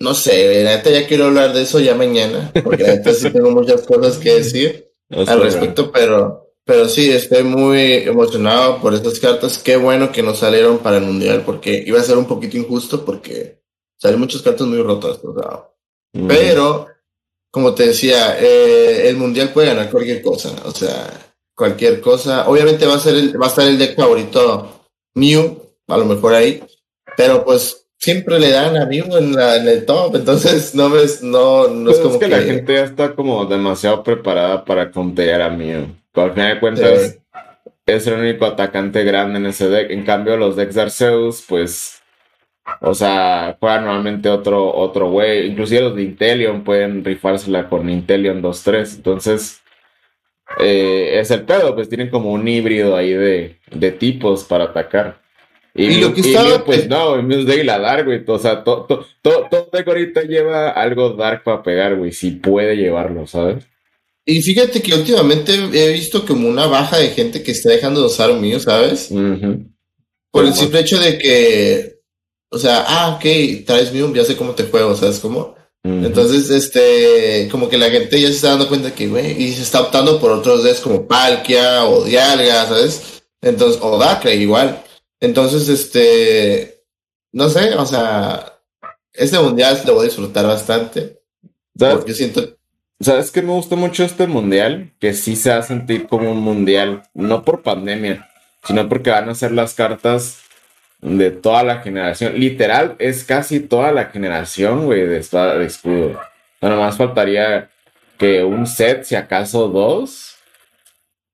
[0.00, 3.30] No sé, la neta ya quiero hablar de eso ya mañana, porque la neta sí
[3.30, 9.18] tengo muchas cosas que decir al respecto, pero, pero sí, estoy muy emocionado por estas
[9.20, 9.58] cartas.
[9.58, 13.06] Qué bueno que nos salieron para el Mundial, porque iba a ser un poquito injusto,
[13.06, 13.62] porque
[13.98, 15.18] salen muchas cartas muy rotas,
[16.28, 16.88] pero
[17.50, 22.48] como te decía, eh, el mundial puede ganar cualquier cosa, o sea, cualquier cosa.
[22.48, 26.34] Obviamente va a ser el, va a estar el deck favorito Mew, a lo mejor
[26.34, 26.62] ahí,
[27.16, 31.22] pero pues siempre le dan a Mew en, la, en el top, entonces no ves,
[31.22, 35.42] no, no es pues como que, la gente ya está como demasiado preparada para contear
[35.42, 35.86] a Mew.
[36.14, 37.18] Al final de cuentas,
[37.86, 39.90] es el único atacante grande en ese deck.
[39.90, 42.02] En cambio, los decks de Arceus, pues
[42.80, 45.46] o sea, juega normalmente otro, otro güey.
[45.46, 48.96] Inclusive los de Intelion pueden rifársela con Intelion 2-3.
[48.96, 49.62] Entonces,
[50.60, 55.20] eh, es el pedo, pues tienen como un híbrido ahí de, de tipos para atacar.
[55.76, 56.64] Y, lo que estaba.
[56.64, 58.24] pues no, en vez de la dark, güey.
[58.26, 62.12] O sea, todo, todo, todo, todo ahorita lleva algo dark para pegar, güey.
[62.12, 63.64] Si puede llevarlo, ¿sabes?
[64.24, 68.06] Y fíjate que últimamente he visto como una baja de gente que está dejando de
[68.06, 69.10] usar mío, ¿sabes?
[70.30, 71.96] Por el simple hecho de que
[72.50, 75.54] o sea, ah, ok, traes Mew, ya sé cómo te juego, ¿sabes cómo?
[75.84, 79.62] Entonces, este, como que la gente ya se está dando cuenta que, güey, y se
[79.62, 83.22] está optando por otros decks como Palkia o Dialga, ¿sabes?
[83.40, 84.82] Entonces, o Dakra igual.
[85.20, 86.84] Entonces, este,
[87.32, 88.60] no sé, o sea,
[89.12, 91.20] este mundial lo voy a disfrutar bastante.
[91.78, 91.96] ¿Sabes?
[91.96, 92.56] Porque siento...
[92.98, 94.94] ¿Sabes qué me gusta mucho este mundial?
[94.98, 98.26] Que sí se va a sentir como un mundial, no por pandemia,
[98.64, 100.38] sino porque van a ser las cartas
[101.00, 102.38] de toda la generación.
[102.40, 106.18] Literal, es casi toda la generación, güey, de espada de escudo.
[106.62, 107.70] Nada más faltaría
[108.18, 110.36] que un set, si acaso dos.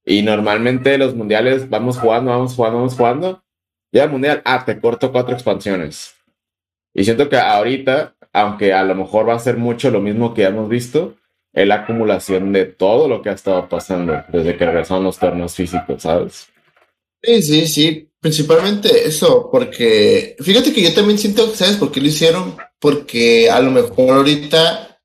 [0.05, 3.42] Y normalmente los mundiales vamos jugando, vamos jugando, vamos jugando.
[3.93, 6.15] Ya el mundial, ah, te corto cuatro expansiones.
[6.95, 10.43] Y siento que ahorita, aunque a lo mejor va a ser mucho lo mismo que
[10.43, 11.17] ya hemos visto,
[11.53, 15.55] es la acumulación de todo lo que ha estado pasando desde que regresaron los torneos
[15.55, 16.49] físicos, ¿sabes?
[17.23, 18.09] Sí, sí, sí.
[18.19, 22.57] Principalmente eso, porque fíjate que yo también siento, ¿sabes por qué lo hicieron?
[22.79, 25.01] Porque a lo mejor ahorita,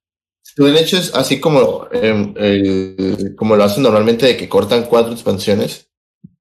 [0.56, 5.87] lo hubieran hecho así como, eh, como lo hacen normalmente, de que cortan cuatro expansiones,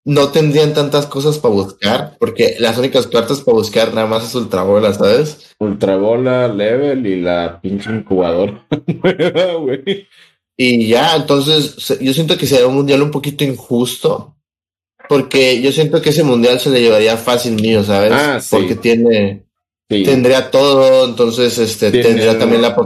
[0.06, 4.36] no tendrían tantas cosas para buscar, porque las únicas cartas para buscar nada más es
[4.36, 5.52] Ultrabola, ¿sabes?
[5.58, 8.60] Ultrabola, Level y la pinche incubador.
[10.56, 14.36] y ya, entonces yo siento que sería un mundial un poquito injusto,
[15.08, 18.12] porque yo siento que ese mundial se le llevaría fácil mío, ¿sabes?
[18.12, 19.42] Ah, porque tiene,
[19.88, 22.76] tendría todo, entonces este, tendría también la,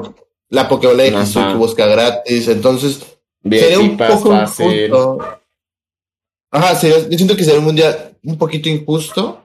[0.48, 3.00] la Pokébola de que busca gratis, entonces
[3.44, 5.39] sería un poco injusto
[6.50, 9.42] Ajá, sí, yo siento que sería un mundial un poquito injusto,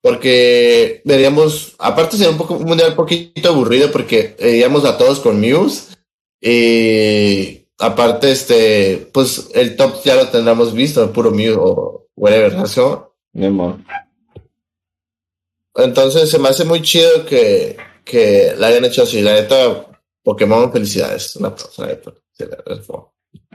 [0.00, 5.20] porque veríamos, aparte sería un, poco, un mundial un poquito aburrido, porque veríamos a todos
[5.20, 5.94] con Muse,
[6.40, 12.66] y aparte, este, pues el top ya lo tendremos visto, puro Muse o whatever, ¿no?
[15.74, 19.22] Entonces se me hace muy chido que, que la hayan hecho así.
[19.22, 19.86] La neta,
[20.22, 21.36] Pokémon, felicidades.
[21.36, 21.98] Una persona,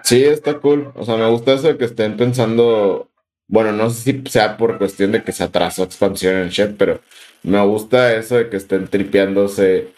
[0.03, 0.91] Sí, está cool.
[0.95, 3.09] O sea, me gusta eso de que estén pensando.
[3.47, 6.99] Bueno, no sé si sea por cuestión de que se atrasó expansión en Chef, pero
[7.43, 9.89] me gusta eso de que estén tripeándose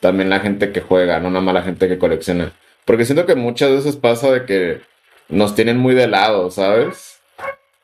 [0.00, 2.52] también la gente que juega, no nada más la gente que colecciona.
[2.84, 4.80] Porque siento que muchas veces pasa de que
[5.28, 7.20] nos tienen muy de lado, ¿sabes?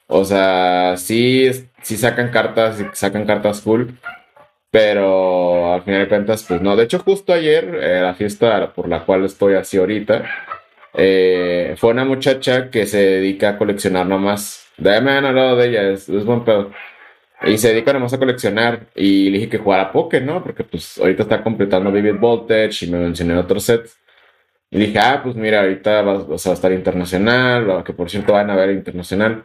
[0.06, 1.50] O sea, sí,
[1.82, 3.98] sí sacan cartas sacan cartas cool,
[4.70, 6.76] pero al final de cuentas, pues no.
[6.76, 7.64] De hecho, justo ayer,
[8.02, 10.24] la fiesta por la cual estoy así ahorita,
[10.94, 14.68] eh, fue una muchacha que se dedica a coleccionar nomás.
[14.76, 16.72] De me han hablado de ella, es, buen pedo.
[17.42, 18.86] Y se dedica nomás a coleccionar.
[18.94, 20.42] Y le dije que jugara Poké, ¿no?
[20.42, 23.98] Porque pues ahorita está completando Vivid Voltage y me mencioné otros sets.
[24.70, 28.56] Y dije, ah, pues mira, ahorita va, a estar internacional, que por cierto van a
[28.56, 29.44] ver internacional.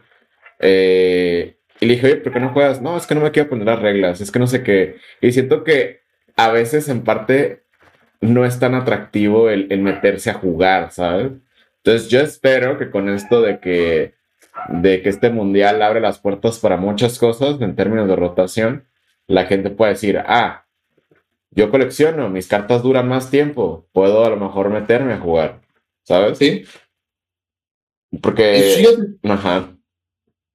[0.60, 2.80] Eh, y le dije, oye, ¿por qué no juegas?
[2.80, 4.96] No, es que no me quiero poner las reglas, es que no sé qué.
[5.20, 6.02] Y siento que
[6.36, 7.64] a veces en parte
[8.20, 11.32] no es tan atractivo el, meterse a jugar, ¿sabes?
[11.78, 14.14] Entonces yo espero que con esto de que,
[14.68, 18.84] de que este mundial abre las puertas para muchas cosas en términos de rotación,
[19.26, 20.66] la gente pueda decir, ah,
[21.50, 25.60] yo colecciono, mis cartas duran más tiempo, puedo a lo mejor meterme a jugar,
[26.02, 26.38] ¿sabes?
[26.38, 26.64] Sí.
[28.20, 28.74] Porque...
[28.76, 29.72] Fíjate, Ajá.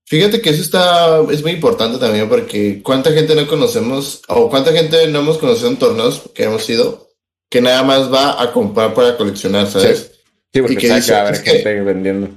[0.05, 4.73] Fíjate que eso está, es muy importante también porque cuánta gente no conocemos o cuánta
[4.73, 7.10] gente no hemos conocido en torneos que hemos ido
[7.51, 10.11] que nada más va a comprar para coleccionar, ¿sabes?
[10.53, 12.29] Sí, porque sabe que va a haber gente vendiendo.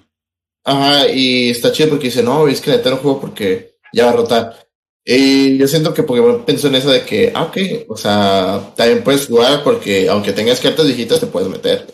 [0.64, 4.10] Ajá, y está chido porque dice, no, es que neta no juego porque ya va
[4.10, 4.66] a rotar.
[5.04, 7.56] Y yo siento que Pokémon pensó en eso de que, ah, ok,
[7.88, 11.86] o sea, también puedes jugar porque aunque tengas cartas viejitas te puedes meter.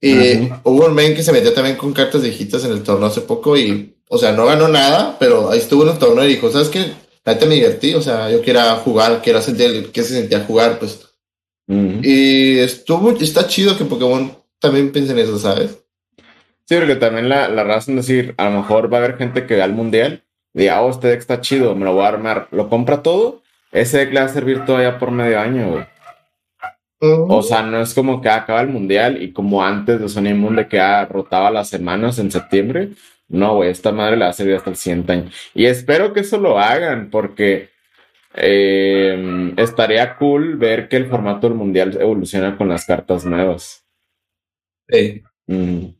[0.00, 3.20] Y hubo un men que se metió también con cartas viejitas en el torneo hace
[3.20, 6.50] poco y, o sea, no ganó nada, pero ahí estuvo en el torneo y dijo,
[6.50, 6.92] ¿sabes qué?
[7.24, 11.06] La me divertí, o sea, yo quiero jugar, quiero sentir que se sentía jugar, pues
[11.68, 15.82] y estuvo, está chido que Pokémon también piense en eso, ¿sabes?
[16.64, 19.46] Sí, porque también la, la razón de decir, a lo mejor va a haber gente
[19.46, 20.22] que va al mundial
[20.54, 23.42] y diga, oh, este deck está chido, me lo voy a armar, lo compra todo,
[23.72, 25.84] ese deck le va a servir todavía por medio año, güey.
[26.98, 30.56] O sea, no es como que acaba el mundial y como antes de Sony Moon
[30.56, 32.90] de que rotaba las semanas en septiembre.
[33.28, 35.30] No, güey, esta madre le va a servir hasta el siguiente año.
[35.54, 37.68] Y espero que eso lo hagan porque
[38.36, 43.84] eh, estaría cool ver que el formato del mundial evoluciona con las cartas nuevas.
[44.88, 45.22] Sí.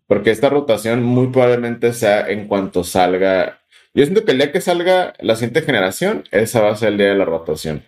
[0.06, 3.60] porque esta rotación muy probablemente sea en cuanto salga.
[3.94, 6.98] Yo siento que el día que salga la siguiente generación, esa va a ser el
[6.98, 7.84] día de la rotación.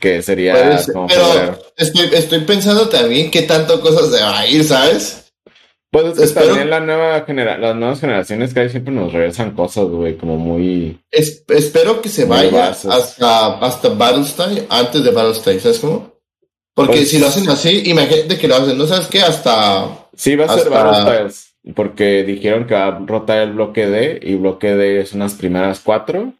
[0.00, 5.21] Que sería pero estoy, estoy, pensando también qué tanto cosas se va a ir, ¿sabes?
[5.92, 6.46] Pues Espero...
[6.46, 10.38] también la nueva genera las nuevas generaciones que hay siempre nos regresan cosas, güey, como
[10.38, 10.98] muy...
[11.10, 16.14] espero que se vaya hasta, hasta Battlestyle, antes de Battlestyle, ¿sabes cómo?
[16.74, 19.20] Porque pues si lo hacen así, imagínate que lo hacen, ¿no sabes qué?
[19.20, 20.08] Hasta...
[20.16, 24.36] Sí, va a ser Battlestyles, porque dijeron que va a rotar el bloque D, y
[24.36, 26.32] bloque D son las primeras cuatro,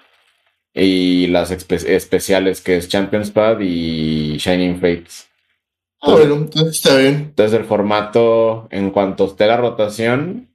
[0.73, 5.27] y las especiales, que es Champions Pad y Shining Fates.
[6.03, 7.15] Ah, bueno, entonces está bien.
[7.15, 10.49] Entonces el formato, en cuanto esté la rotación,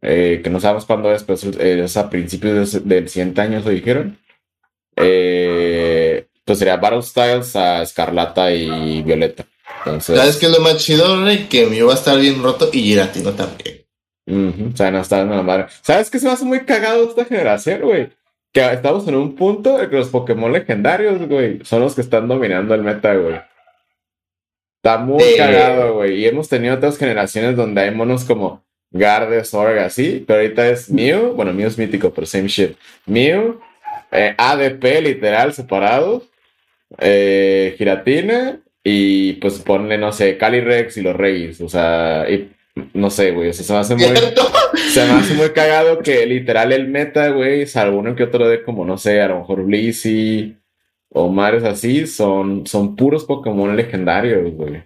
[0.00, 4.18] eh, que no sabemos cuándo es, pero es a principios del 100 años, lo dijeron.
[4.96, 9.44] Eh, pues sería Battle Styles a Escarlata y Violeta.
[9.84, 11.46] Entonces, ¿Sabes qué es lo más chido, Rey?
[11.48, 13.84] Que mío va a estar bien roto y Giratino también.
[14.26, 15.66] O sea, no está la madre.
[15.82, 18.08] ¿Sabes qué se me hace muy cagado esta generación, güey?
[18.52, 22.28] Que estamos en un punto en que los Pokémon legendarios, güey, son los que están
[22.28, 23.40] dominando el meta, güey.
[24.84, 26.20] Está muy cagado, güey.
[26.20, 30.22] Y hemos tenido otras generaciones donde hay monos como Garde, Zorg, así.
[30.26, 31.32] Pero ahorita es Mew.
[31.32, 32.76] Bueno, Mew es mítico, pero same shit.
[33.06, 33.60] Mew,
[34.12, 36.24] eh, ADP, literal, separados.
[36.98, 38.60] Eh, Giratina.
[38.84, 41.62] Y pues ponle, no sé, Calyrex y los Reyes.
[41.62, 42.52] O sea, y
[42.92, 43.48] no sé, güey.
[43.48, 44.04] O sea, se me hace muy.
[44.14, 44.42] ¿Cierto?
[44.92, 48.62] Se me hace muy cagado que literal el meta, güey, salvo uno que otro de
[48.62, 50.58] como, no sé, a lo mejor Blissey
[51.14, 54.82] o mares así, son, son puros Pokémon legendarios, güey.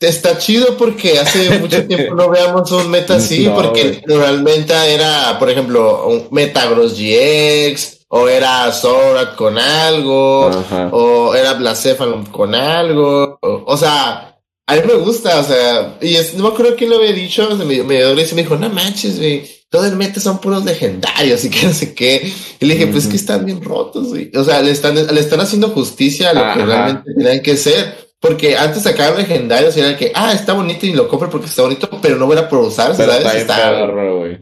[0.00, 5.38] Está chido porque hace mucho tiempo no veamos un meta así, No, porque normalmente era,
[5.38, 10.88] por ejemplo, un Metagross GX, o era Zorak con algo, Ajá.
[10.92, 16.16] o era Blacephalon con algo, o, o sea, a mí me gusta, o sea, y
[16.16, 18.68] es, no me acuerdo quién lo había dicho, me, me dio y me dijo, no
[18.70, 22.30] manches, güey, todo el meta son puros legendarios y que no sé qué,
[22.60, 23.10] y le dije, pues es Ujú.
[23.12, 26.54] que están bien rotos, güey, o sea, le están, le están haciendo justicia a lo
[26.54, 28.10] que realmente tenían que ser.
[28.22, 31.62] Porque antes sacaban legendarios y era que, ah, está bonito y lo compro porque está
[31.62, 33.40] bonito, pero no era por usarse, Pero ¿sabes?
[33.40, 34.38] está güey.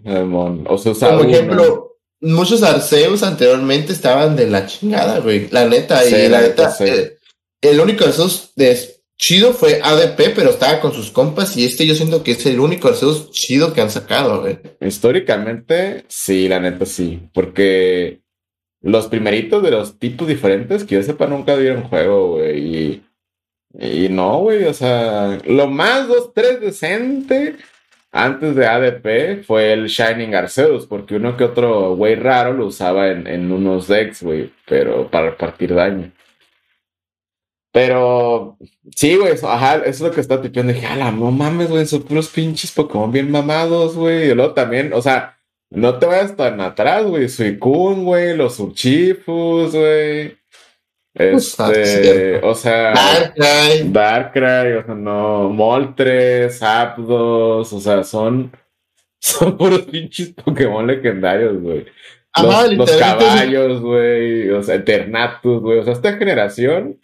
[0.69, 1.31] O se usa como uno.
[1.31, 5.49] ejemplo, muchos Arceus anteriormente estaban de la chingada, güey.
[5.53, 6.85] La neta, Sí, y la la neta, neta, sí.
[6.89, 7.19] eh,
[7.61, 8.73] el único Arceus de
[9.19, 12.61] chido fue ADP, pero estaba con sus compas y este yo siento que es el
[12.61, 14.59] único Arceus chido que han sacado, güey.
[14.81, 17.21] Históricamente, sí, la neta sí.
[17.35, 18.23] Porque
[18.81, 23.03] los primeritos de los tipos diferentes que yo sepa nunca dieron juego, güey.
[23.79, 24.65] Y, no, güey.
[24.65, 27.57] O sea, lo más dos, tres decente
[28.13, 30.87] antes de ADP fue el Shining Arceus.
[30.87, 34.53] Porque uno que otro güey raro lo usaba en, en unos decks, güey.
[34.67, 36.13] Pero para repartir daño.
[37.73, 38.57] Pero
[38.95, 40.73] sí, güey, eso, ajá, eso es lo que está tipeando.
[40.73, 44.31] Dije, ala, no mames, güey, son puros pinches Pokémon bien mamados, güey.
[44.31, 45.39] Y luego también, o sea,
[45.71, 47.29] no te vayas tan atrás, güey.
[47.29, 50.39] Suicune, güey, los Urchifus, güey.
[51.19, 58.53] Este, o sea, Darkrai, Darkrai, o sea, no, Moltres, Zapdos, o sea, son,
[59.21, 61.87] son puros pinches Pokémon legendarios, güey.
[62.41, 67.01] Los, los caballos, güey, o sea, Eternatus, güey, o sea, esta generación,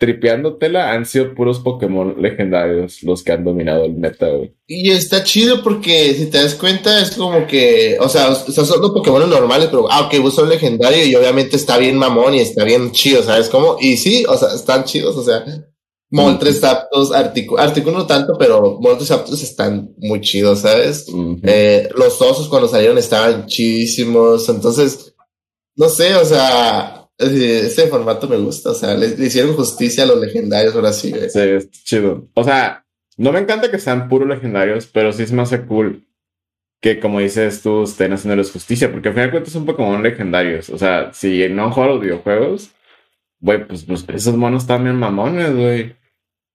[0.00, 4.54] tripeándotela, han sido puros Pokémon legendarios los que han dominado el meta, güey.
[4.66, 8.64] Y está chido porque si te das cuenta es como que, o sea, o sea,
[8.64, 12.34] son los Pokémon normales, pero ah, ok, vos sos legendario y obviamente está bien mamón
[12.34, 13.76] y está bien chido, ¿sabes cómo?
[13.78, 15.44] Y sí, o sea, están chidos, o sea,
[16.08, 21.08] Moltres, Zapdos, Articuno, Articuno no tanto, pero Moltres, Zapdos están muy chidos, ¿sabes?
[21.42, 25.14] Eh, los osos cuando salieron estaban chidísimos, entonces,
[25.76, 30.06] no sé, o sea, este formato me gusta, o sea, le, le hicieron justicia a
[30.06, 31.28] los legendarios ahora sí, güey.
[31.30, 32.28] Sí, es chido.
[32.34, 32.84] O sea,
[33.16, 36.06] no me encanta que sean puros legendarios, pero sí es más cool
[36.80, 40.70] que, como dices tú, estén haciéndoles justicia, porque al final de cuentas son Pokémon legendarios.
[40.70, 42.70] O sea, si no han jugado los videojuegos,
[43.40, 45.94] güey, pues, pues esos monos también mamones, güey.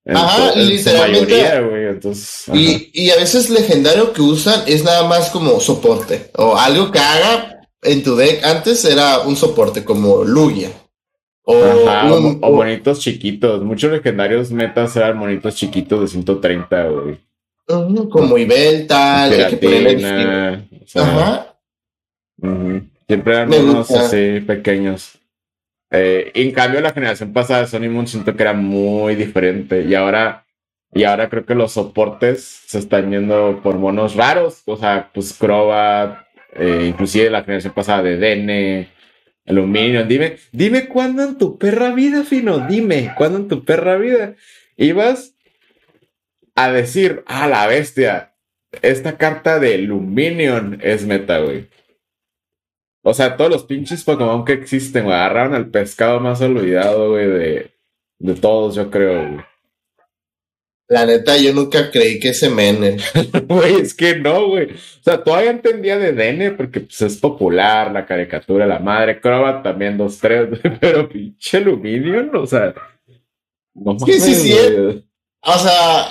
[0.07, 1.25] En Ajá, su- en su literalmente.
[1.35, 2.43] mayoría, güey, entonces.
[2.49, 2.57] ajá.
[2.57, 6.99] Y, y a veces legendario que usan es nada más como soporte o algo que
[6.99, 7.54] haga
[7.85, 8.43] en tu deck.
[8.43, 10.69] Antes era un soporte como Lugia.
[11.43, 13.61] O, Ajá, o, un- o monitos chiquitos.
[13.63, 17.17] Muchos legendarios metas eran monitos chiquitos de 130, güey.
[18.09, 18.35] como
[19.59, 19.59] fin.
[19.59, 20.65] Piratina.
[20.83, 21.55] o sea, Ajá.
[22.41, 22.81] Ujú.
[23.07, 24.05] Siempre eran Me unos gusta.
[24.05, 25.19] así pequeños.
[25.91, 29.83] Eh, en cambio, la generación pasada de Sony Moon siento que era muy diferente.
[29.83, 30.45] Y ahora,
[30.93, 34.63] y ahora creo que los soportes se están yendo por monos raros.
[34.65, 36.24] O sea, pues Crobat,
[36.55, 38.89] eh, inclusive la generación pasada de Dene,
[39.45, 40.05] Aluminio.
[40.05, 42.59] Dime, dime cuándo en tu perra vida, Fino.
[42.67, 44.35] Dime, cuándo en tu perra vida
[44.77, 45.35] ibas
[46.55, 48.33] a decir, a la bestia,
[48.81, 51.67] esta carta de Luminion es meta, güey.
[53.03, 57.27] O sea, todos los pinches Pokémon que existen, güey, agarraron al pescado más olvidado, güey,
[57.27, 57.71] de,
[58.19, 59.45] de todos, yo creo, güey.
[60.87, 62.97] La neta, yo nunca creí que ese mene.
[63.47, 64.65] Güey, es que no, güey.
[64.73, 69.19] O sea, todavía entendía de Dene porque pues, es popular, la caricatura, la madre.
[69.19, 72.73] Crobat también, dos, tres, güey, pero pinche Luminion, o sea.
[73.73, 75.03] No Sí, sí, sí, güey.
[75.41, 76.07] O sea,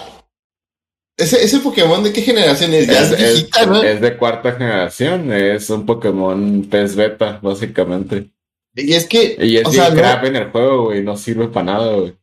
[1.16, 2.86] ese, ese Pokémon de qué generación es?
[2.88, 3.82] Ya es, Es, es- viejita, ¿no?
[3.82, 8.30] es de cuarta generación, es un Pokémon pez beta, básicamente.
[8.74, 11.66] y es que, Y es o sea, no- en el juego, güey, no sirve para
[11.66, 12.16] nada, güey.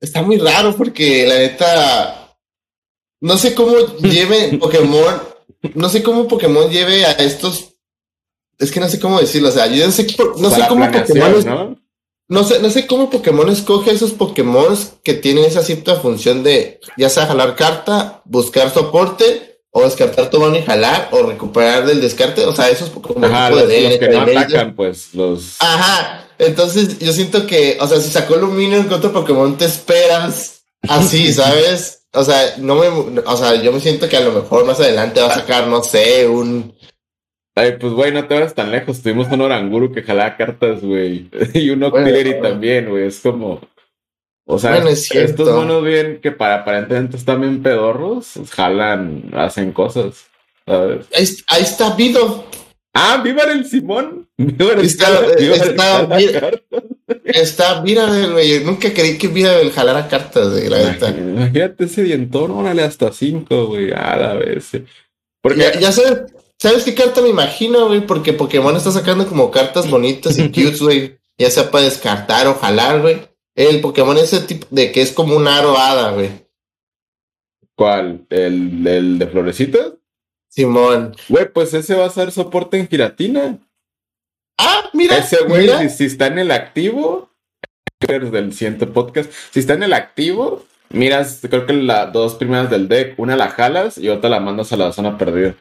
[0.00, 2.36] Está muy raro porque la neta,
[3.20, 5.22] no sé cómo lleve Pokémon,
[5.74, 7.74] no sé cómo Pokémon lleve a estos,
[8.58, 10.06] es que no sé cómo decirlo, o sea, yo no sé,
[10.38, 11.76] no sé cómo Pokémon, ¿no?
[12.28, 16.80] no sé, no sé cómo Pokémon escoge esos Pokémon que tienen esa cierta función de,
[16.96, 22.00] ya sea jalar carta, buscar soporte o descartar tu mano y jalar, o recuperar del
[22.00, 25.56] descarte, o sea, esos como Ajá, los, de los que no de- atacan, pues, los...
[25.60, 31.32] Ajá, entonces yo siento que, o sea, si sacó Luminous contra Pokémon, te esperas así,
[31.32, 32.06] ¿sabes?
[32.12, 35.20] O sea, no me, o sea, yo me siento que a lo mejor más adelante
[35.20, 36.74] va a sacar, no sé, un,
[37.54, 39.02] Ay, pues, güey, no te vayas tan lejos.
[39.02, 41.28] Tuvimos un Oranguru que jalaba cartas, güey.
[41.54, 42.48] y un Octillery bueno.
[42.48, 43.06] también, güey.
[43.06, 43.60] Es como...
[44.46, 49.70] O sea, Bueno, es estos monos bien que para aparentemente están bien pedorros, jalan, hacen
[49.70, 50.26] cosas,
[50.66, 51.06] ¿sabes?
[51.14, 52.46] ahí, ahí está Vido,
[52.92, 54.28] Ah, viva el Simón.
[54.36, 56.40] Viva el Está- viva el está- mira.
[56.40, 56.82] cartas.
[57.24, 61.10] está Mirabel, güey, nunca creí que Mirabel jalara cartas, güey, la neta.
[61.10, 64.70] Imagínate ese dientón, órale hasta cinco, güey, a la vez.
[65.42, 68.00] Porque Ya, ya sabes, ¿sabes qué carta me imagino, güey?
[68.06, 71.18] Porque Pokémon está sacando como cartas bonitas y cutes, güey.
[71.38, 73.22] Ya sea para descartar o jalar, güey.
[73.54, 76.30] El Pokémon ese tipo de que es como un aro hada, güey.
[77.76, 78.26] ¿cuál?
[78.30, 79.92] ¿El, el de florecitas?
[80.50, 81.14] Simón.
[81.28, 83.58] Güey, pues ese va a ser soporte en giratina.
[84.58, 85.16] Ah, mira.
[85.16, 87.30] Ese güey, si, si está en el activo,
[88.00, 92.88] del siguiente podcast, si está en el activo, miras, creo que las dos primeras del
[92.88, 95.54] deck, una la jalas y otra la mandas a la zona perdida.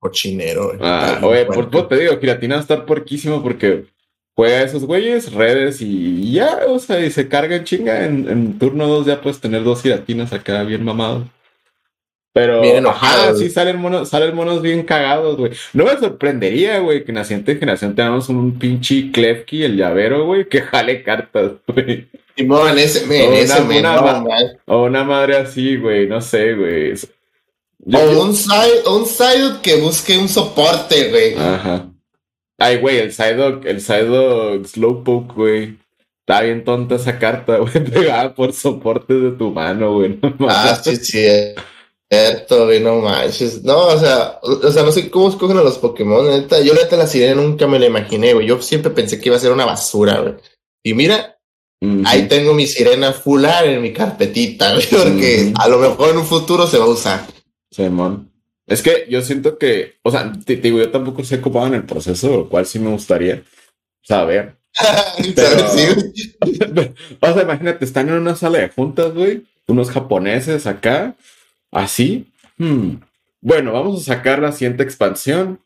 [0.00, 0.78] Cochinero, güey.
[0.82, 3.86] Ah, Está oye, por todo te digo, Giratina va a estar porquísimo porque
[4.34, 8.04] juega a esos güeyes, redes y ya, o sea, y se carga en chinga.
[8.04, 11.24] En, en turno 2 ya puedes tener dos giratinas acá bien mamados.
[12.34, 13.24] Pero, Bien enojados.
[13.30, 15.52] ajá, sí salen monos, salen monos bien cagados, güey.
[15.72, 20.24] No me sorprendería, güey, que en la siguiente generación tengamos un pinche Klefki, el llavero,
[20.26, 22.06] güey, que jale cartas, güey.
[22.36, 24.42] Simón, ese, men, ese, men, una no, man.
[24.66, 26.94] O una madre así, güey, no sé, güey.
[27.80, 31.34] Yo- O un side, un side que busque un soporte, güey.
[31.34, 31.88] Ajá.
[32.58, 35.78] Ay, güey, el Psyduck, el Psyduck Slowpoke, güey.
[36.20, 37.72] Está bien tonta esa carta, güey.
[37.84, 40.18] Pegada por soporte de tu mano, güey.
[40.38, 41.54] No Ah, sí, sí, es
[42.10, 43.62] cierto, güey, no manches.
[43.64, 46.60] No, o sea, o, sea, no sé cómo escogen a los Pokémon, neta.
[46.60, 48.46] Yo neta la sirena nunca me la imaginé, güey.
[48.46, 50.34] Yo siempre pensé que iba a ser una basura, güey.
[50.82, 51.38] Y mira,
[52.06, 56.26] ahí tengo mi sirena fular en mi carpetita, güey, porque a lo mejor en un
[56.26, 57.26] futuro se va a usar.
[57.70, 58.32] Simón.
[58.66, 61.74] Es que yo siento que, o sea, te, te digo, yo tampoco sé cómo van
[61.74, 63.42] el proceso, lo cual sí me gustaría
[64.02, 64.56] saber.
[65.34, 65.86] Pero- Sí,
[67.20, 69.44] o sea, imagínate, están en una sala de juntas, güey.
[69.66, 71.16] Unos japoneses acá,
[71.70, 72.32] así.
[72.58, 72.96] Hmm.
[73.40, 75.60] Bueno, vamos a sacar la siguiente expansión.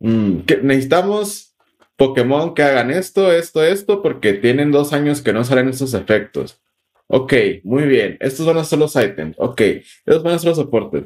[0.00, 1.54] Hmm, ¿qué- Necesitamos
[1.96, 6.60] Pokémon que hagan esto, esto, esto, porque tienen dos años que no salen estos efectos.
[7.08, 7.32] Ok,
[7.64, 8.16] muy bien.
[8.20, 9.34] Estos van a ser los ítems.
[9.38, 11.04] Ok, estos van a ser los soportes.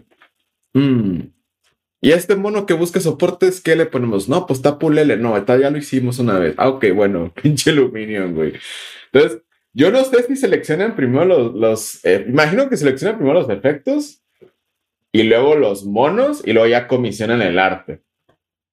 [0.74, 1.20] Hmm.
[2.04, 4.28] Y a este mono que busca soportes, ¿qué le ponemos?
[4.28, 5.16] No, pues Tapu Lele.
[5.16, 6.54] No, esta ya lo hicimos una vez.
[6.58, 8.54] Ah, ok, bueno, pinche Luminion, güey.
[9.12, 9.42] Entonces,
[9.74, 11.54] yo no sé si seleccionan primero los.
[11.54, 14.20] los eh, imagino que seleccionan primero los efectos
[15.12, 18.02] y luego los monos y luego ya comisionan el arte.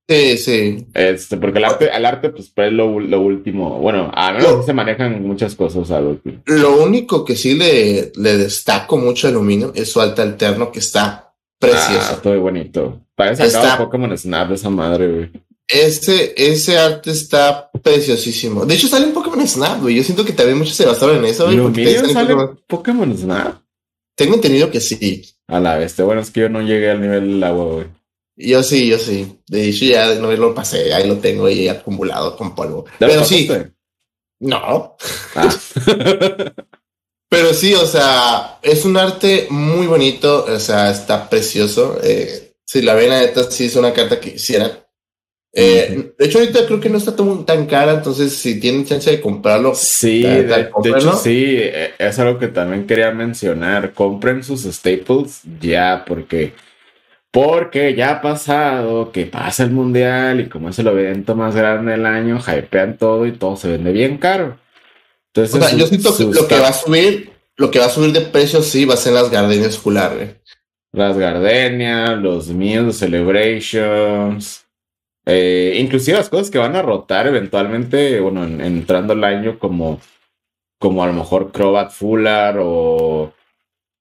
[0.08, 0.88] Sí, sí.
[0.95, 3.78] Este, porque el arte, el arte, pues, es lo, lo último.
[3.80, 5.88] Bueno, a menos se manejan muchas cosas.
[6.24, 10.72] que- Lo único que sí le, le destaco mucho a Aluminio es su alta alterno
[10.72, 12.14] que está Ah, precioso.
[12.16, 13.02] está muy bonito.
[13.14, 15.32] Parece Está- Pokémon Snap esa madre, güey.
[15.72, 18.65] Ese, ese arte está preciosísimo.
[18.65, 19.95] De hecho, sale en Pokémon Snap, güey.
[19.95, 21.57] Yo siento que también muchos se basaron en eso, güey.
[21.57, 23.61] ¿Luminion sale en Pokémon- Snap?
[24.15, 25.24] Tengo entendido que sí.
[25.47, 25.95] A la vez.
[25.97, 27.86] Bueno, es que yo no llegué al nivel del agua, güey.
[28.36, 29.39] Yo sí, yo sí.
[29.47, 30.93] De hecho, ya no lo pasé.
[30.93, 32.86] Ahí lo tengo ahí acumulado con polvo.
[32.99, 33.49] ¿Ya lo Pero sí,
[34.39, 34.95] no.
[35.36, 35.55] Ah.
[37.30, 40.45] Pero sí, o sea, es un arte muy bonito.
[40.45, 41.99] O sea, está precioso.
[42.01, 44.88] Eh, si la ven, neta, sí es una carta que quisiera.
[45.52, 47.93] Eh, De hecho, ahorita creo que no está tan, tan cara.
[47.93, 50.62] Entonces, si tienen chance de comprarlo, Sí, ¿Te- de,
[50.95, 53.93] hecho sí, eh, es algo que también quería mencionar.
[53.93, 56.54] Compren sus staples ya, porque
[57.32, 61.91] porque ya ha pasado que pasa el mundial y como es el evento más grande
[61.91, 64.58] del año, hypean todo y todo se vende bien caro.
[65.34, 67.89] Entonces, O sea, yo siento que lo que va a subir, lo que va a
[67.89, 70.30] subir de precio sí va a ser las gardenias escolar, güey.
[70.91, 74.66] las gardenias, los Meal Celebrations,
[75.30, 79.99] eh, inclusive las cosas que van a rotar eventualmente, bueno, en- entrando el año como,
[80.80, 83.34] como a lo mejor Crobat Fuller o,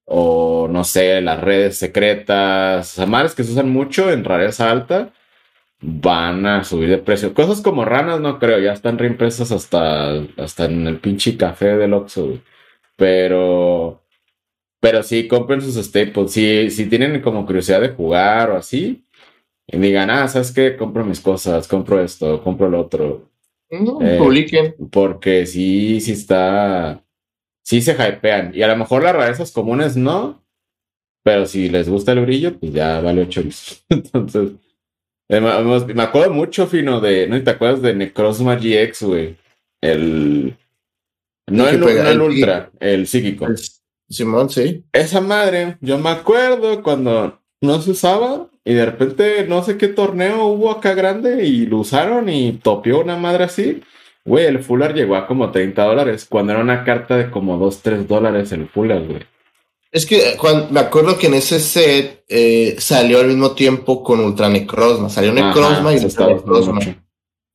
[0.07, 4.71] o no sé, las redes secretas, o sea, madres que se usan mucho en rareza
[4.71, 5.13] alta,
[5.81, 7.35] van a subir de precio.
[7.35, 11.95] Cosas como ranas no creo, ya están reimpresas hasta, hasta en el pinche café del
[11.95, 12.41] Oxxo.
[12.97, 14.03] Pero...
[14.81, 16.31] Pero sí, compren sus staples.
[16.33, 19.03] Si, si tienen como curiosidad de jugar o así,
[19.71, 20.77] y digan, ah, ¿sabes qué?
[20.77, 23.31] Compro mis cosas, compro esto, compro lo otro.
[23.71, 24.75] No, Eh, publiquen.
[24.91, 27.05] Porque sí, sí está.
[27.63, 28.53] Sí se hypean.
[28.55, 30.43] Y a lo mejor las rarezas comunes no.
[31.23, 33.43] Pero si les gusta el brillo, pues ya vale 8
[33.91, 34.53] Entonces,
[35.29, 37.27] eh, me acuerdo mucho, Fino, de.
[37.29, 39.37] ¿No te acuerdas de Necrozma GX, güey?
[39.83, 40.57] El.
[41.47, 43.47] No el, el, Ultra, el psíquico.
[44.09, 44.85] Simón, sí.
[44.93, 49.89] Esa madre, yo me acuerdo cuando no se usaba y de repente no sé qué
[49.89, 53.81] torneo hubo acá grande y lo usaron y topió una madre así.
[54.27, 57.81] Güey, el Fuller llegó a como 30 dólares cuando era una carta de como 2,
[57.81, 59.23] 3 dólares el Fuller, güey.
[59.91, 64.21] Es que cuando, me acuerdo que en ese set eh, salió al mismo tiempo con
[64.21, 65.09] Ultra Necrozma.
[65.09, 66.81] Salió Necrozma y Ultra Necrozma.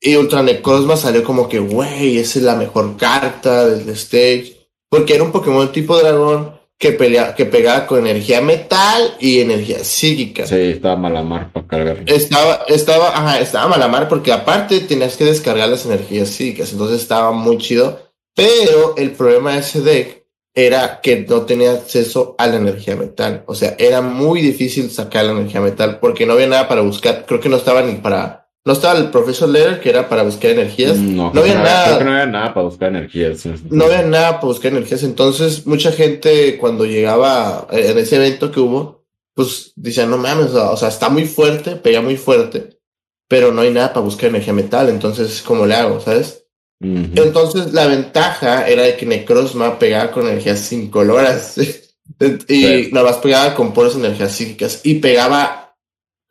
[0.02, 4.68] Y Ultra Necrozma salió como que, güey, esa es la mejor carta del stage.
[4.90, 6.53] Porque era un Pokémon tipo dragón
[6.84, 10.46] que, pelea, que pegaba con energía metal y energía psíquica.
[10.46, 12.04] Sí, estaba malamar para cargar.
[12.06, 16.74] Estaba, estaba, ajá, estaba malamar porque aparte tenías que descargar las energías psíquicas.
[16.74, 18.02] Entonces estaba muy chido.
[18.36, 23.46] Pero el problema de ese deck era que no tenía acceso a la energía metal.
[23.48, 27.24] O sea, era muy difícil sacar la energía metal porque no había nada para buscar.
[27.26, 30.52] Creo que no estaba ni para no estaba el profesor Letter, que era para buscar
[30.52, 30.98] energías.
[30.98, 32.04] No, había nada.
[32.04, 33.46] no había nada para buscar energías.
[33.70, 35.04] No había nada para buscar energías.
[35.04, 39.04] Entonces, mucha gente cuando llegaba eh, en ese evento que hubo,
[39.34, 42.80] pues decía, no mames, o sea, está muy fuerte, pega muy fuerte,
[43.28, 44.88] pero no hay nada para buscar energía metal.
[44.88, 46.00] Entonces, ¿cómo le hago?
[46.00, 46.46] ¿Sabes?
[46.80, 51.56] Entonces, la ventaja era de que Necrozma pegaba con energías sin coloras.
[52.50, 54.82] y nada más pegaba con puras energías psíquicas.
[54.84, 55.63] Y pegaba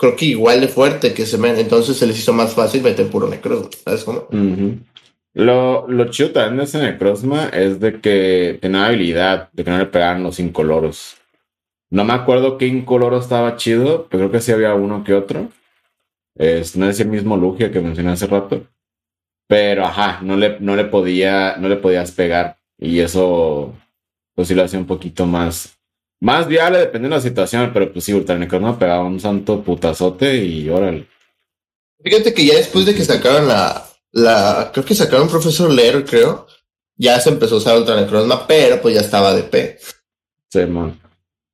[0.03, 1.49] creo que igual de fuerte que se me...
[1.61, 3.71] Entonces se les hizo más fácil meter puro Necrozma.
[3.85, 4.27] ¿Sabes cómo?
[5.33, 9.79] Lo, lo chido también de ese Necrozma es de que tenía habilidad de que no
[9.79, 11.19] le pegaran los incoloros.
[11.89, 15.51] No me acuerdo qué incoloro estaba chido, pero creo que sí había uno que otro.
[16.35, 18.67] Es, no es el mismo Lugia que mencioné hace rato.
[19.47, 22.57] Pero ajá, no le, no le podía, no le podías pegar.
[22.77, 23.73] Y eso
[24.35, 25.79] pues sí lo hacía un poquito más,
[26.23, 30.37] más viable dependiendo de la situación, pero pues sí, Ultra Necrozma pegaba un santo putazote
[30.37, 31.09] y órale.
[32.01, 36.47] Fíjate que ya después de que sacaron la, la, creo que sacaron Profesor Lair, creo,
[36.97, 39.79] ya se empezó a usar Ultra Necrozma, pero pues ya estaba de P.
[40.49, 40.97] Sí, man.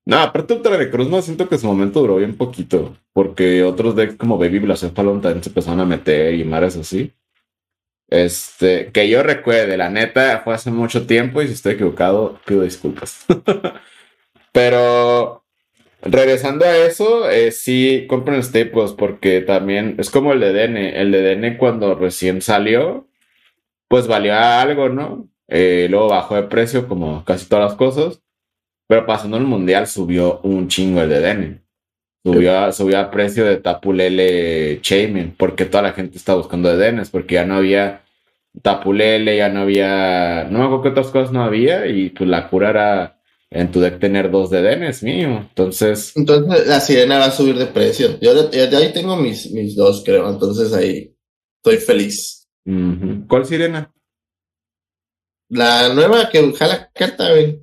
[0.04, 4.36] No, aparte Ultra Necrozma siento que su momento duró bien poquito, porque otros decks como
[4.36, 7.14] Baby Blacephalon también se empezaron a meter y mares así.
[8.06, 12.62] Este, que yo recuerde, la neta, fue hace mucho tiempo y si estoy equivocado, pido
[12.64, 13.24] disculpas.
[14.58, 15.44] Pero
[16.02, 21.00] regresando a eso, eh, sí compren Staples porque también es como el de DN.
[21.00, 23.06] El de cuando recién salió,
[23.86, 25.28] pues valía algo, ¿no?
[25.46, 28.20] Eh, luego bajó de precio como casi todas las cosas.
[28.88, 31.62] Pero pasando el mundial subió un chingo el de DN.
[32.24, 37.10] Subió, subió a precio de Tapulele Chamin porque toda la gente está buscando de DNs
[37.10, 38.02] porque ya no había
[38.60, 42.48] Tapulele, ya no había, no me acuerdo qué otras cosas no había y pues la
[42.48, 43.17] cura era
[43.50, 45.46] en tu deck tener dos de Denes mío.
[45.48, 46.16] Entonces.
[46.16, 48.18] Entonces la sirena va a subir de precio.
[48.20, 50.28] Yo de, ahí tengo mis, mis dos, creo.
[50.30, 51.14] Entonces ahí
[51.62, 52.48] estoy feliz.
[53.28, 53.92] ¿Cuál sirena?
[55.48, 57.62] La nueva que jala carta, güey.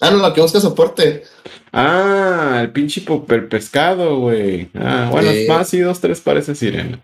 [0.00, 1.24] Ah, no, la que busca soporte.
[1.72, 4.70] Ah, el pinche el pescado, güey.
[4.74, 7.02] Ah, bueno, más y dos, tres parece sirena.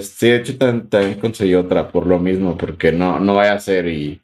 [0.00, 3.86] sí, de hecho también, conseguí otra por lo mismo, porque no, no vaya a ser
[3.86, 4.20] y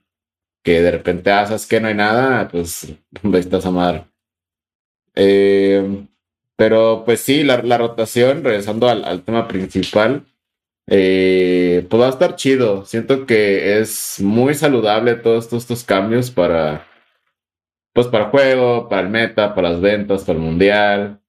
[0.64, 2.92] que de repente haces que no hay nada, pues
[3.34, 4.06] estás a madre.
[5.14, 6.06] Eh,
[6.56, 10.24] pero pues sí, la, rotación, regresando al, tema principal,
[10.88, 12.84] eh, pues va a estar chido.
[12.86, 16.86] Siento que es muy saludable todos estos, cambios para,
[17.92, 21.20] pues para el juego, para el meta, para las ventas, para el mundial.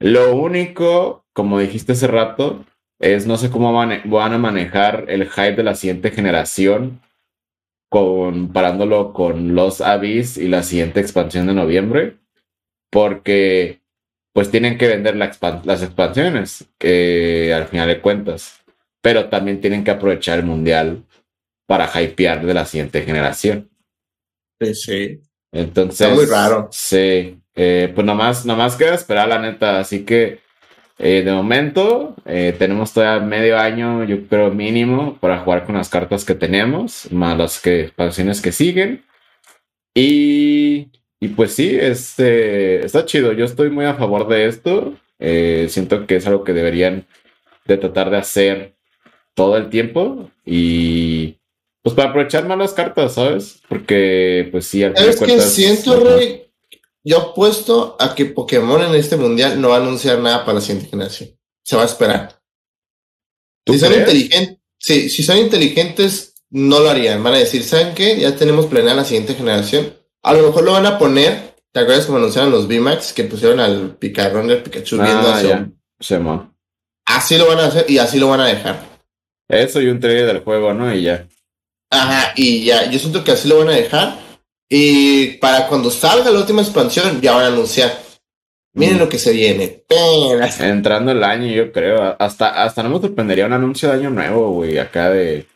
[0.00, 2.64] Lo único, como dijiste hace rato,
[2.98, 7.00] es no sé cómo van a manejar el hype de la siguiente generación
[7.92, 12.16] comparándolo con los Abyss y la siguiente expansión de noviembre,
[12.90, 13.82] porque
[14.32, 18.64] pues tienen que vender las expansiones, que al final de cuentas,
[19.02, 21.04] pero también tienen que aprovechar el mundial
[21.66, 23.70] para hypear de la siguiente generación.
[24.58, 25.20] Sí, sí.
[25.52, 26.00] Entonces.
[26.00, 26.68] Está muy raro.
[26.72, 27.38] Sí.
[27.54, 29.80] Eh, pues nomás, nomás queda esperar, la neta.
[29.80, 30.40] Así que
[30.98, 35.88] eh, de momento, eh, tenemos todavía medio año, yo creo mínimo, para jugar con las
[35.88, 39.04] cartas que tenemos, más las que, expansiones que siguen.
[39.94, 40.88] Y,
[41.20, 43.32] y pues sí, este, está chido.
[43.32, 44.94] Yo estoy muy a favor de esto.
[45.18, 47.06] Eh, siento que es algo que deberían
[47.64, 48.74] de tratar de hacer
[49.34, 51.38] todo el tiempo y
[51.82, 53.60] pues para aprovechar más las cartas, ¿sabes?
[53.68, 56.41] Porque pues sí, al final Es que siento, Rey,
[57.04, 60.60] yo apuesto a que Pokémon en este mundial no va a anunciar nada para la
[60.60, 61.30] siguiente generación.
[61.64, 62.40] Se va a esperar.
[63.66, 67.22] Si son inteligentes, si son inteligentes, no lo harían.
[67.22, 68.18] Van a decir, ¿saben qué?
[68.18, 69.94] Ya tenemos planeada la siguiente generación.
[70.22, 73.58] A lo mejor lo van a poner ¿Te acuerdas cómo anunciaron los VMAX que pusieron
[73.58, 75.56] al picarrón del Pikachu viendo Ah, ya.
[75.56, 76.54] un- Simón.
[77.06, 78.78] Así lo van a hacer y así lo van a dejar.
[79.48, 80.94] Eso y un trailer del juego, ¿no?
[80.94, 81.26] Y ya.
[81.90, 84.18] Ajá, y ya, yo siento que así lo van a dejar.
[84.74, 87.92] Y para cuando salga la última expansión, ya van a anunciar.
[88.74, 89.00] Miren Mm.
[89.00, 89.68] lo que se viene.
[89.86, 90.58] Penas.
[90.60, 92.16] Entrando el año, yo creo.
[92.18, 94.78] Hasta, hasta no me sorprendería un anuncio de año nuevo, güey.
[94.78, 95.46] Acá de.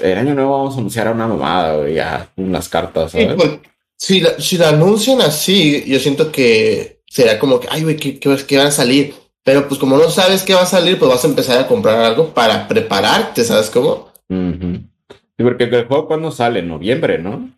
[0.00, 1.94] El año nuevo vamos a anunciar a una mamada, güey.
[1.94, 3.36] Ya, con las cartas, Sí, ¿sabes?
[3.36, 3.60] por-
[3.96, 8.18] si, la, si la anuncian así, yo siento que será como que, ay, güey, ¿qué,
[8.20, 9.14] qué, qué van a salir?
[9.42, 11.98] Pero pues como no sabes qué va a salir, pues vas a empezar a comprar
[12.00, 14.12] algo para prepararte, ¿sabes cómo?
[14.28, 14.80] Ujú.
[15.08, 17.50] Sí, porque el juego cuando sale, en noviembre, ¿no?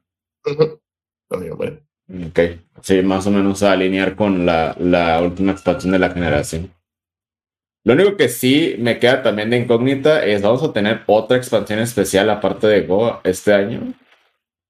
[1.28, 1.78] Bueno.
[2.28, 2.40] Ok.
[2.82, 6.72] Sí, más o menos a alinear con la, la última expansión de la generación.
[7.84, 11.80] Lo único que sí me queda también de incógnita es, ¿vamos a tener otra expansión
[11.80, 13.95] especial aparte de Go este año?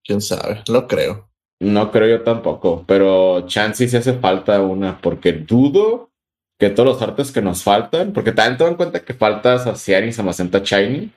[0.04, 1.28] quién sabe, no creo.
[1.60, 6.10] No creo yo tampoco, pero chance sí hace falta una, porque dudo
[6.58, 10.08] que todos los artes que nos faltan, porque también toman en cuenta que falta Sacian
[10.08, 11.12] y Samacenta Shiny,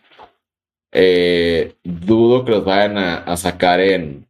[0.91, 4.24] eh, dudo que los vayan a, a sacar en...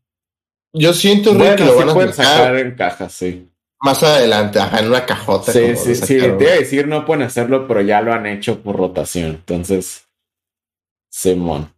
[0.77, 3.49] Yo siento Rick, Bueno, que lo sí van a pueden sacar sacar en cajas, sí.
[3.81, 5.51] más adelante, ajá, en una cajota.
[5.51, 8.25] Sí, como sí, sí, te iba a decir no pueden hacerlo, pero ya lo han
[8.25, 10.03] hecho por rotación, entonces...
[11.09, 11.71] Simón.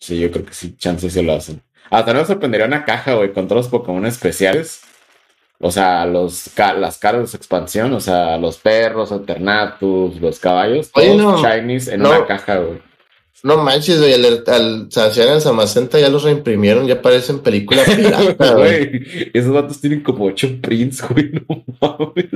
[0.00, 1.62] Sí, yo creo que sí, chance se lo hacen.
[1.90, 4.82] Hasta no me sorprendería una caja, güey, con todos los Pokémon especiales.
[5.60, 10.38] O sea, los ca- las caras de su expansión, o sea, los perros, Alternatus, los
[10.38, 12.10] caballos, todos Oye, no, shinies en no.
[12.10, 12.82] una caja, güey.
[13.44, 19.30] No manches, güey, al, al en Samacenta ya los reimprimieron, ya parecen película pirata, güey.
[19.34, 22.26] Esos datos tienen como ocho prints, güey, no mames.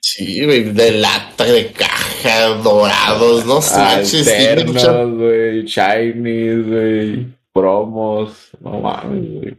[0.00, 8.48] Sí, güey, de lata, de caja, dorados, no sé, manches, Alternos, güey, shinies, güey, promos,
[8.60, 9.56] no mames, güey.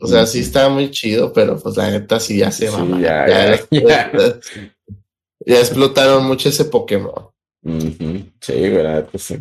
[0.00, 2.98] O sea, sí está muy chido, pero pues la neta sí ya se Sí, mama.
[2.98, 3.60] ya, Ya,
[5.46, 7.28] ya, explotaron mucho ese Pokémon.
[7.62, 9.36] Ujú, Sí, güey, la neta sí.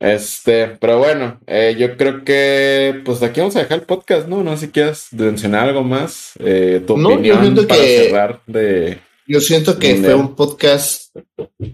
[0.00, 4.42] Este, pero bueno, eh, yo creo que pues aquí vamos a dejar el podcast, ¿no?
[4.42, 6.32] No sé si quieras mencionar algo más.
[6.38, 8.98] Eh, tu No, yo opinión siento para que- cerrar de.
[9.26, 11.14] Yo siento que fue un podcast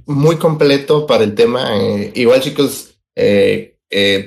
[0.05, 1.70] muy completo para el tema.
[1.81, 3.77] eh, igual, chicos, eh,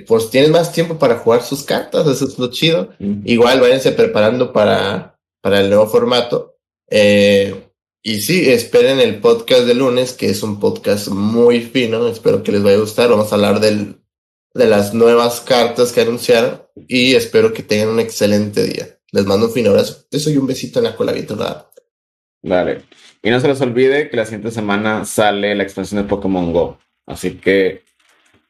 [0.07, 2.89] pues tienen más tiempo para jugar sus cartas, eso es lo chido.
[3.25, 6.55] Igual váyanse preparando para, para el nuevo formato.
[6.89, 7.53] Eh,
[8.01, 12.07] y sí, esperen el podcast de lunes, que es un podcast muy fino.
[12.07, 13.09] Espero que les vaya a gustar.
[13.09, 13.95] Vamos a hablar de
[14.53, 16.61] las nuevas cartas que anunciaron.
[16.87, 18.99] Y espero que tengan un excelente día.
[19.11, 20.05] Les mando un fino abrazo.
[20.11, 21.71] Eso y un besito en la cola, nada.
[22.41, 22.83] Dale.
[23.21, 26.79] Y no se les olvide que la siguiente semana sale la expansión de Pokémon Go.
[27.05, 27.83] Así que,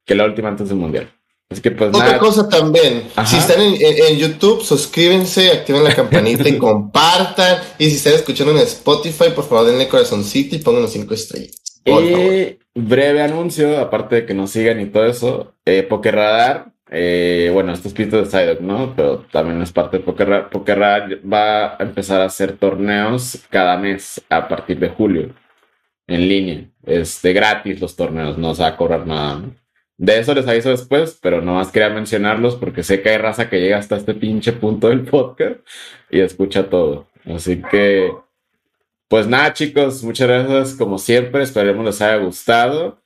[0.06, 1.12] que la última antes del mundial.
[1.52, 2.20] Así que pues Otra nada.
[2.20, 3.26] cosa también, Ajá.
[3.28, 7.58] si están en, en- en YouTube, suscríbanse, activen la campanita y compartan.
[7.80, 11.56] Y si están escuchando en Spotify, por favor denle corazoncito y pongan los cinco estrellas.
[11.84, 12.34] Por favor.
[12.34, 17.74] Y breve anuncio, aparte de que nos sigan y todo eso, eh, Pokerradar, eh, bueno,
[17.74, 18.94] esto es pito de Psyduck, ¿no?
[18.96, 20.52] Pero también es parte de Pokerradar.
[20.52, 25.34] Pokerradar va a empezar a hacer torneos cada mes a partir de julio,
[26.06, 26.70] en línea.
[26.86, 29.56] Este, gratis los torneos, no se va a cobrar nada, ¿no?
[30.00, 33.60] De eso les aviso después, pero nomás quería mencionarlos porque sé que hay raza que
[33.60, 35.60] llega hasta este pinche punto del podcast
[36.10, 37.08] y escucha todo.
[37.26, 38.12] Así que
[39.10, 41.42] pues nada, chicos, muchas gracias como siempre.
[41.42, 43.02] Esperemos les haya gustado.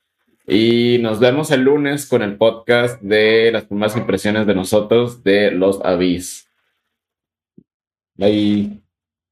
[0.46, 5.50] Y nos vemos el lunes con el podcast de las primeras impresiones de nosotros de
[5.50, 6.46] los avis.
[8.16, 8.82] Bye.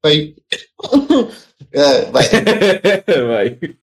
[0.01, 0.35] Bye.
[2.11, 3.03] Bye.
[3.59, 3.79] Bye.